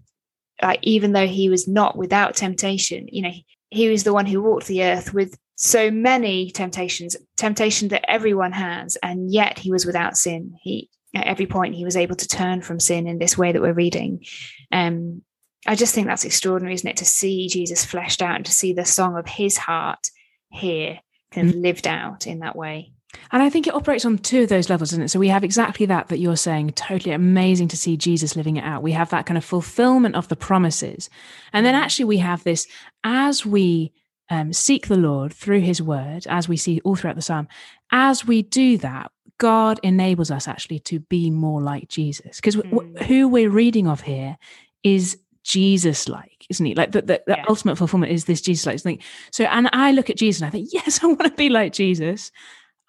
like, 0.62 0.80
even 0.82 1.12
though 1.12 1.26
he 1.26 1.48
was 1.48 1.66
not 1.66 1.96
without 1.96 2.36
temptation, 2.36 3.08
you 3.10 3.22
know, 3.22 3.32
he 3.70 3.88
was 3.88 4.04
the 4.04 4.12
one 4.12 4.26
who 4.26 4.42
walked 4.42 4.66
the 4.66 4.84
earth 4.84 5.12
with 5.12 5.36
so 5.56 5.90
many 5.90 6.50
temptations, 6.50 7.16
temptation 7.36 7.88
that 7.88 8.08
everyone 8.08 8.52
has, 8.52 8.96
and 9.02 9.32
yet 9.32 9.58
he 9.58 9.72
was 9.72 9.84
without 9.84 10.16
sin. 10.16 10.54
He 10.62 10.88
at 11.14 11.26
every 11.26 11.46
point 11.46 11.74
he 11.74 11.84
was 11.84 11.96
able 11.96 12.16
to 12.16 12.28
turn 12.28 12.60
from 12.60 12.78
sin 12.78 13.06
in 13.06 13.18
this 13.18 13.36
way 13.36 13.50
that 13.50 13.62
we're 13.62 13.72
reading. 13.72 14.24
Um, 14.70 15.22
I 15.66 15.74
just 15.74 15.94
think 15.94 16.06
that's 16.06 16.24
extraordinary, 16.24 16.74
isn't 16.74 16.88
it? 16.88 16.96
To 16.98 17.04
see 17.04 17.48
Jesus 17.48 17.84
fleshed 17.84 18.22
out 18.22 18.36
and 18.36 18.46
to 18.46 18.52
see 18.52 18.72
the 18.72 18.84
song 18.84 19.16
of 19.16 19.26
his 19.26 19.56
heart 19.56 20.10
here 20.50 21.00
kind 21.30 21.48
of 21.48 21.54
mm-hmm. 21.54 21.62
lived 21.62 21.86
out 21.86 22.26
in 22.26 22.40
that 22.40 22.56
way. 22.56 22.92
And 23.32 23.42
I 23.42 23.50
think 23.50 23.66
it 23.66 23.74
operates 23.74 24.04
on 24.04 24.18
two 24.18 24.42
of 24.42 24.48
those 24.48 24.68
levels, 24.68 24.92
isn't 24.92 25.04
it? 25.04 25.08
So 25.08 25.18
we 25.18 25.28
have 25.28 25.42
exactly 25.42 25.86
that 25.86 26.08
that 26.08 26.18
you're 26.18 26.36
saying, 26.36 26.70
totally 26.72 27.12
amazing 27.12 27.68
to 27.68 27.76
see 27.76 27.96
Jesus 27.96 28.36
living 28.36 28.56
it 28.56 28.64
out. 28.64 28.82
We 28.82 28.92
have 28.92 29.10
that 29.10 29.26
kind 29.26 29.38
of 29.38 29.44
fulfillment 29.44 30.14
of 30.14 30.28
the 30.28 30.36
promises. 30.36 31.08
And 31.52 31.64
then 31.64 31.74
mm-hmm. 31.74 31.82
actually 31.82 32.04
we 32.04 32.18
have 32.18 32.44
this 32.44 32.66
as 33.04 33.46
we 33.46 33.92
um, 34.30 34.52
seek 34.52 34.88
the 34.88 34.98
Lord 34.98 35.32
through 35.32 35.60
his 35.60 35.80
word, 35.80 36.26
as 36.28 36.48
we 36.48 36.56
see 36.56 36.80
all 36.84 36.96
throughout 36.96 37.16
the 37.16 37.22
psalm, 37.22 37.48
as 37.90 38.26
we 38.26 38.42
do 38.42 38.76
that, 38.78 39.10
God 39.38 39.80
enables 39.82 40.30
us 40.30 40.46
actually 40.46 40.80
to 40.80 41.00
be 41.00 41.30
more 41.30 41.62
like 41.62 41.88
Jesus. 41.88 42.36
Because 42.36 42.56
mm. 42.56 42.70
w- 42.70 42.96
who 43.04 43.28
we're 43.28 43.50
reading 43.50 43.86
of 43.86 44.02
here 44.02 44.36
is 44.82 45.16
Jesus 45.48 46.08
like, 46.08 46.46
isn't 46.50 46.64
he? 46.64 46.74
Like 46.74 46.92
the, 46.92 47.00
the, 47.00 47.22
the 47.26 47.36
yeah. 47.38 47.44
ultimate 47.48 47.78
fulfillment 47.78 48.12
is 48.12 48.26
this 48.26 48.42
Jesus 48.42 48.66
like 48.66 48.80
thing. 48.80 49.00
So, 49.32 49.44
and 49.44 49.68
I 49.72 49.92
look 49.92 50.10
at 50.10 50.18
Jesus 50.18 50.42
and 50.42 50.48
I 50.48 50.50
think, 50.50 50.68
yes, 50.72 51.02
I 51.02 51.06
want 51.06 51.24
to 51.24 51.30
be 51.30 51.48
like 51.48 51.72
Jesus. 51.72 52.30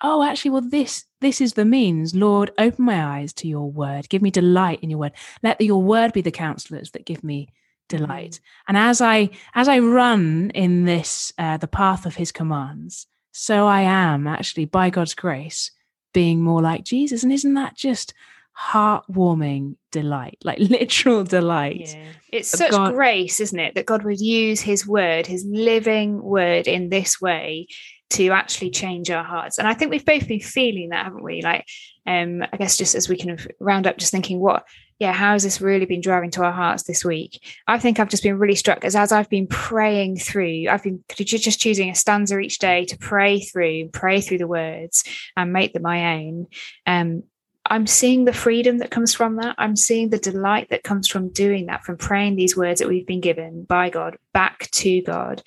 Oh, 0.02 0.24
actually, 0.24 0.52
well, 0.52 0.62
this 0.62 1.06
this 1.22 1.40
is 1.42 1.54
the 1.54 1.66
means. 1.66 2.14
Lord, 2.14 2.52
open 2.58 2.86
my 2.86 3.20
eyes 3.20 3.34
to 3.34 3.48
your 3.48 3.72
word. 3.72 4.10
Give 4.10 4.22
me 4.22 4.30
delight 4.30 4.80
in 4.82 4.90
your 4.90 5.00
word. 5.00 5.14
Let 5.42 5.58
the, 5.58 5.66
your 5.66 5.82
word 5.82 6.12
be 6.12 6.22
the 6.22 6.32
counselors 6.32 6.92
that 6.92 7.06
give 7.06 7.24
me 7.24 7.50
delight. 7.88 8.32
Mm. 8.32 8.40
And 8.70 8.78
as 8.78 9.02
I 9.02 9.30
as 9.56 9.70
I 9.70 9.80
run 9.80 10.52
in 10.54 10.84
this 10.84 11.32
uh, 11.38 11.58
the 11.58 11.68
path 11.68 12.06
of 12.06 12.16
His 12.16 12.32
commands, 12.34 13.08
so 13.32 13.68
I 13.68 13.82
am 13.82 14.28
actually 14.28 14.66
by 14.66 14.90
God's 14.90 15.14
grace 15.14 15.72
being 16.14 16.42
more 16.42 16.62
like 16.62 16.84
Jesus. 16.84 17.24
And 17.24 17.32
isn't 17.32 17.54
that 17.54 17.76
just 17.76 18.14
heartwarming 18.60 19.76
delight, 19.92 20.38
like 20.44 20.60
literal 20.60 21.24
delight. 21.24 21.94
Yeah. 21.96 22.06
It's 22.32 22.50
such 22.50 22.72
God. 22.72 22.94
grace, 22.94 23.40
isn't 23.40 23.60
it, 23.60 23.76
that 23.76 23.86
God 23.86 24.04
would 24.04 24.20
use 24.20 24.62
his 24.62 24.86
word, 24.86 25.26
his 25.26 25.46
living 25.46 26.22
word 26.22 26.68
in 26.68 26.90
this 26.90 27.22
way 27.22 27.68
to 28.12 28.32
actually 28.32 28.72
change 28.72 29.12
our 29.12 29.24
hearts. 29.24 29.60
And 29.60 29.68
I 29.68 29.74
think 29.74 29.92
we've 29.92 30.06
both 30.06 30.28
been 30.28 30.40
feeling 30.40 30.90
that, 30.90 31.06
haven't 31.06 31.24
we? 31.24 31.42
Like, 31.42 31.66
um, 32.08 32.44
I 32.52 32.58
guess 32.58 32.76
just 32.76 32.96
as 32.96 33.08
we 33.08 33.18
kind 33.18 33.40
of 33.40 33.48
round 33.60 33.86
up, 33.86 33.98
just 33.98 34.12
thinking, 34.12 34.40
what, 34.40 34.66
yeah, 34.98 35.14
how 35.14 35.34
has 35.34 35.44
this 35.44 35.62
really 35.62 35.86
been 35.86 36.02
driving 36.02 36.32
to 36.32 36.44
our 36.44 36.52
hearts 36.52 36.84
this 36.84 37.06
week? 37.06 37.42
I 37.68 37.78
think 37.78 38.00
I've 38.00 38.10
just 38.10 38.24
been 38.24 38.40
really 38.40 38.56
struck 38.56 38.84
as 38.84 38.96
as 38.96 39.12
I've 39.12 39.30
been 39.30 39.48
praying 39.48 40.18
through, 40.18 40.66
I've 40.70 40.84
been 40.84 41.04
just 41.16 41.60
choosing 41.60 41.90
a 41.90 41.96
stanza 41.96 42.40
each 42.40 42.58
day 42.58 42.86
to 42.86 42.98
pray 42.98 43.40
through, 43.40 43.90
pray 43.90 44.22
through 44.22 44.40
the 44.40 44.48
words 44.48 45.04
and 45.38 45.54
make 45.54 45.74
them 45.74 45.84
my 45.84 46.16
own. 46.16 46.48
Um, 46.86 47.24
I'm 47.70 47.86
seeing 47.86 48.26
the 48.26 48.34
freedom 48.34 48.80
that 48.80 48.90
comes 48.90 49.14
from 49.14 49.36
that. 49.36 49.56
I'm 49.60 49.76
seeing 49.76 50.10
the 50.10 50.18
delight 50.18 50.70
that 50.70 50.84
comes 50.84 51.08
from 51.08 51.30
doing 51.30 51.68
that, 51.68 51.84
from 51.84 51.98
praying 51.98 52.36
these 52.36 52.58
words 52.58 52.80
that 52.80 52.90
we've 52.90 53.06
been 53.06 53.22
given 53.22 53.64
by 53.64 53.92
God 53.92 54.18
back 54.34 54.72
to 54.72 55.02
God. 55.04 55.44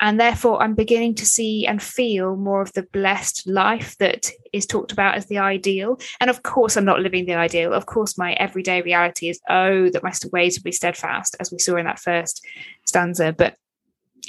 And 0.00 0.20
therefore, 0.20 0.62
I'm 0.62 0.74
beginning 0.74 1.16
to 1.16 1.26
see 1.26 1.66
and 1.66 1.82
feel 1.82 2.36
more 2.36 2.62
of 2.62 2.72
the 2.74 2.84
blessed 2.92 3.48
life 3.48 3.96
that 3.98 4.30
is 4.52 4.66
talked 4.66 4.92
about 4.92 5.16
as 5.16 5.26
the 5.26 5.38
ideal. 5.38 5.98
And 6.20 6.30
of 6.30 6.44
course, 6.44 6.76
I'm 6.76 6.84
not 6.84 7.00
living 7.00 7.26
the 7.26 7.34
ideal. 7.34 7.72
Of 7.72 7.86
course, 7.86 8.16
my 8.16 8.34
everyday 8.34 8.82
reality 8.82 9.28
is, 9.28 9.40
oh, 9.50 9.90
that 9.90 10.04
my 10.04 10.12
ways 10.32 10.58
will 10.58 10.64
be 10.64 10.72
steadfast, 10.72 11.34
as 11.40 11.50
we 11.50 11.58
saw 11.58 11.76
in 11.76 11.86
that 11.86 11.98
first 11.98 12.44
stanza. 12.84 13.32
But 13.32 13.56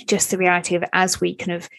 just 0.07 0.31
the 0.31 0.37
reality 0.37 0.75
of 0.75 0.83
as 0.93 1.21
we 1.21 1.35
kind 1.35 1.51
of 1.51 1.69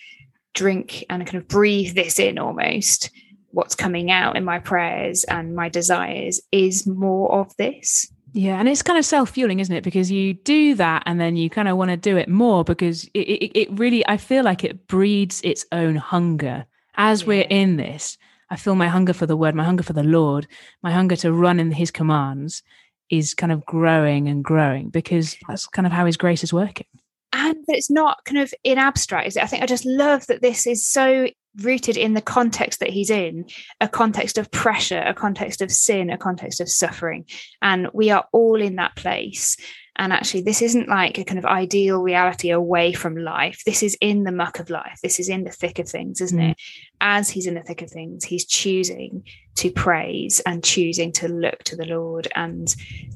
drink 0.54 1.04
and 1.10 1.26
kind 1.26 1.42
of 1.42 1.48
breathe 1.48 1.94
this 1.94 2.18
in 2.18 2.38
almost 2.38 3.10
what's 3.56 3.74
coming 3.74 4.10
out 4.10 4.36
in 4.36 4.44
my 4.44 4.58
prayers 4.58 5.24
and 5.24 5.56
my 5.56 5.70
desires 5.70 6.42
is 6.52 6.86
more 6.86 7.32
of 7.32 7.56
this. 7.56 8.06
Yeah, 8.34 8.60
and 8.60 8.68
it's 8.68 8.82
kind 8.82 8.98
of 8.98 9.04
self 9.06 9.30
fueling, 9.30 9.60
isn't 9.60 9.74
it? 9.74 9.82
Because 9.82 10.10
you 10.10 10.34
do 10.34 10.74
that 10.74 11.04
and 11.06 11.18
then 11.18 11.36
you 11.36 11.48
kind 11.48 11.66
of 11.66 11.78
want 11.78 11.90
to 11.90 11.96
do 11.96 12.18
it 12.18 12.28
more 12.28 12.64
because 12.64 13.04
it, 13.14 13.20
it, 13.20 13.58
it, 13.58 13.68
really, 13.78 14.06
I 14.06 14.18
feel 14.18 14.44
like 14.44 14.62
it 14.62 14.86
breeds 14.86 15.40
its 15.42 15.64
own 15.72 15.96
hunger. 15.96 16.66
As 16.96 17.22
yeah. 17.22 17.28
we're 17.28 17.46
in 17.48 17.78
this, 17.78 18.18
I 18.50 18.56
feel 18.56 18.74
my 18.74 18.88
hunger 18.88 19.14
for 19.14 19.24
the 19.24 19.38
word, 19.38 19.54
my 19.54 19.64
hunger 19.64 19.82
for 19.82 19.94
the 19.94 20.02
Lord, 20.02 20.46
my 20.82 20.92
hunger 20.92 21.16
to 21.16 21.32
run 21.32 21.58
in 21.58 21.72
his 21.72 21.90
commands 21.90 22.62
is 23.08 23.32
kind 23.32 23.52
of 23.52 23.64
growing 23.64 24.28
and 24.28 24.44
growing 24.44 24.90
because 24.90 25.34
that's 25.48 25.66
kind 25.66 25.86
of 25.86 25.92
how 25.92 26.04
his 26.04 26.18
grace 26.18 26.44
is 26.44 26.52
working 26.52 26.86
and 27.32 27.56
it's 27.68 27.90
not 27.90 28.24
kind 28.24 28.38
of 28.38 28.52
in 28.64 28.78
abstract 28.78 29.28
is 29.28 29.36
it? 29.36 29.42
i 29.42 29.46
think 29.46 29.62
i 29.62 29.66
just 29.66 29.84
love 29.84 30.26
that 30.26 30.42
this 30.42 30.66
is 30.66 30.84
so 30.86 31.28
rooted 31.62 31.96
in 31.96 32.14
the 32.14 32.20
context 32.20 32.80
that 32.80 32.90
he's 32.90 33.10
in 33.10 33.46
a 33.80 33.88
context 33.88 34.38
of 34.38 34.50
pressure 34.50 35.02
a 35.06 35.14
context 35.14 35.62
of 35.62 35.70
sin 35.70 36.10
a 36.10 36.18
context 36.18 36.60
of 36.60 36.68
suffering. 36.68 37.24
And 37.62 37.88
we 37.92 38.10
are 38.10 38.26
all 38.32 38.60
in 38.60 38.76
that 38.76 38.96
place. 38.96 39.56
And 39.98 40.12
actually 40.12 40.42
this 40.42 40.60
isn't 40.60 40.88
like 40.88 41.18
a 41.18 41.24
kind 41.24 41.38
of 41.38 41.46
ideal 41.46 42.02
reality 42.02 42.50
away 42.50 42.92
from 42.92 43.16
life. 43.16 43.62
This 43.64 43.82
is 43.82 43.96
in 44.00 44.24
the 44.24 44.32
muck 44.32 44.58
of 44.58 44.68
life. 44.68 44.98
This 45.02 45.18
is 45.18 45.28
in 45.28 45.44
the 45.44 45.50
thick 45.50 45.78
of 45.78 45.88
things 45.88 46.20
isn't 46.20 46.38
mm. 46.38 46.50
it? 46.50 46.58
As 47.00 47.30
he's 47.30 47.46
in 47.46 47.54
the 47.54 47.62
thick 47.62 47.82
of 47.82 47.90
things 47.90 48.24
he's 48.24 48.44
choosing 48.44 49.24
to 49.56 49.70
praise 49.70 50.40
and 50.40 50.62
choosing 50.62 51.12
to 51.12 51.28
look 51.28 51.64
to 51.64 51.76
the 51.76 51.86
lord. 51.86 52.28
And 52.34 52.74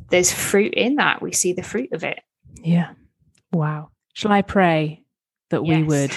there's 0.09 0.33
fruit 0.33 0.75
in 0.75 0.97
that. 0.97 1.21
We 1.21 1.33
see 1.33 1.53
the 1.53 1.63
fruit 1.63 1.93
of 1.93 2.05
it. 2.05 2.21
Yeah. 2.63 2.93
Wow. 3.53 3.91
Shall 4.13 4.33
i 4.33 4.43
pray 4.43 5.03
that 5.51 5.65
yes. 5.65 5.77
we 5.77 5.83
would 5.83 6.11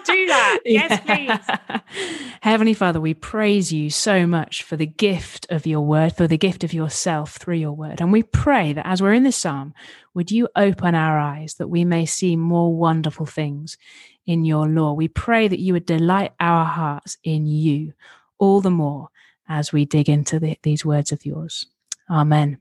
do 0.21 0.27
that. 0.27 0.59
Yes, 0.65 1.01
please. 1.05 1.81
Heavenly 2.41 2.73
Father, 2.73 3.01
we 3.01 3.13
praise 3.13 3.71
you 3.71 3.89
so 3.89 4.25
much 4.25 4.63
for 4.63 4.77
the 4.77 4.85
gift 4.85 5.47
of 5.49 5.65
your 5.65 5.81
word, 5.81 6.15
for 6.15 6.27
the 6.27 6.37
gift 6.37 6.63
of 6.63 6.73
yourself 6.73 7.35
through 7.35 7.55
your 7.55 7.73
word. 7.73 8.01
And 8.01 8.11
we 8.11 8.23
pray 8.23 8.73
that 8.73 8.87
as 8.87 9.01
we're 9.01 9.13
in 9.13 9.23
this 9.23 9.37
psalm, 9.37 9.73
would 10.13 10.31
you 10.31 10.47
open 10.55 10.95
our 10.95 11.19
eyes 11.19 11.55
that 11.55 11.67
we 11.67 11.85
may 11.85 12.05
see 12.05 12.35
more 12.35 12.73
wonderful 12.75 13.25
things 13.25 13.77
in 14.25 14.45
your 14.45 14.67
law? 14.67 14.93
We 14.93 15.07
pray 15.07 15.47
that 15.47 15.59
you 15.59 15.73
would 15.73 15.85
delight 15.85 16.33
our 16.39 16.65
hearts 16.65 17.17
in 17.23 17.47
you 17.47 17.93
all 18.37 18.61
the 18.61 18.71
more 18.71 19.09
as 19.47 19.73
we 19.73 19.85
dig 19.85 20.09
into 20.09 20.39
the, 20.39 20.57
these 20.63 20.85
words 20.85 21.11
of 21.11 21.25
yours. 21.25 21.65
Amen. 22.09 22.57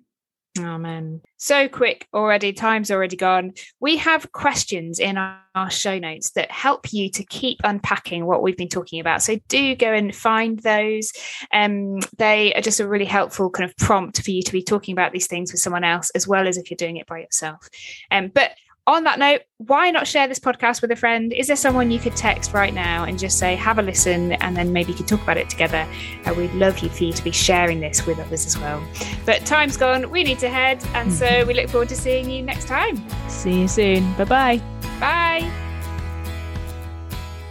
Amen. 0.58 1.20
So 1.36 1.68
quick 1.68 2.08
already, 2.12 2.52
time's 2.52 2.90
already 2.90 3.16
gone. 3.16 3.52
We 3.78 3.96
have 3.98 4.32
questions 4.32 4.98
in 4.98 5.16
our, 5.16 5.38
show 5.68 5.98
notes 5.98 6.30
that 6.30 6.48
help 6.52 6.92
you 6.92 7.10
to 7.10 7.24
keep 7.24 7.58
unpacking 7.64 8.24
what 8.24 8.40
we've 8.40 8.56
been 8.56 8.68
talking 8.68 9.00
about. 9.00 9.20
So 9.20 9.36
do 9.48 9.74
go 9.74 9.92
and 9.92 10.14
find 10.14 10.60
those. 10.60 11.12
Um, 11.52 11.98
they 12.18 12.54
are 12.54 12.60
just 12.60 12.78
a 12.78 12.86
really 12.86 13.04
helpful 13.04 13.50
kind 13.50 13.68
of 13.68 13.76
prompt 13.76 14.22
for 14.22 14.30
you 14.30 14.42
to 14.42 14.52
be 14.52 14.62
talking 14.62 14.92
about 14.92 15.10
these 15.10 15.26
things 15.26 15.50
with 15.50 15.60
someone 15.60 15.82
else, 15.82 16.10
as 16.10 16.28
well 16.28 16.46
as 16.46 16.56
if 16.56 16.70
you're 16.70 16.76
doing 16.76 16.98
it 16.98 17.08
by 17.08 17.18
yourself. 17.18 17.68
Um, 18.12 18.30
but 18.32 18.52
on 18.86 19.04
that 19.04 19.18
note, 19.18 19.42
why 19.58 19.90
not 19.90 20.06
share 20.06 20.26
this 20.26 20.38
podcast 20.38 20.82
with 20.82 20.90
a 20.90 20.96
friend? 20.96 21.32
Is 21.32 21.46
there 21.46 21.56
someone 21.56 21.90
you 21.90 21.98
could 21.98 22.16
text 22.16 22.52
right 22.52 22.72
now 22.72 23.04
and 23.04 23.18
just 23.18 23.38
say, 23.38 23.54
have 23.56 23.78
a 23.78 23.82
listen, 23.82 24.32
and 24.32 24.56
then 24.56 24.72
maybe 24.72 24.92
you 24.92 24.96
could 24.96 25.08
talk 25.08 25.22
about 25.22 25.36
it 25.36 25.48
together? 25.50 25.86
Uh, 26.24 26.34
we'd 26.34 26.52
love 26.54 26.78
you 26.78 26.88
for 26.88 27.04
you 27.04 27.12
to 27.12 27.22
be 27.22 27.30
sharing 27.30 27.80
this 27.80 28.06
with 28.06 28.18
others 28.18 28.46
as 28.46 28.58
well. 28.58 28.82
But 29.26 29.44
time's 29.46 29.76
gone, 29.76 30.10
we 30.10 30.24
need 30.24 30.38
to 30.40 30.48
head, 30.48 30.82
and 30.94 31.12
so 31.12 31.44
we 31.44 31.54
look 31.54 31.68
forward 31.68 31.88
to 31.90 31.96
seeing 31.96 32.30
you 32.30 32.42
next 32.42 32.66
time. 32.66 33.02
See 33.28 33.60
you 33.60 33.68
soon. 33.68 34.12
Bye-bye. 34.14 34.60
Bye. 34.98 35.50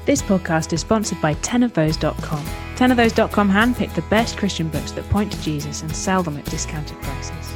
This 0.05 0.21
podcast 0.21 0.73
is 0.73 0.81
sponsored 0.81 1.21
by 1.21 1.35
tenofthose.com. 1.35 2.45
Tenofthose.com 2.75 3.49
handpick 3.49 3.93
the 3.93 4.01
best 4.03 4.37
Christian 4.37 4.69
books 4.69 4.91
that 4.93 5.07
point 5.09 5.31
to 5.31 5.41
Jesus 5.41 5.83
and 5.83 5.95
sell 5.95 6.23
them 6.23 6.37
at 6.37 6.45
discounted 6.45 6.99
prices. 7.01 7.48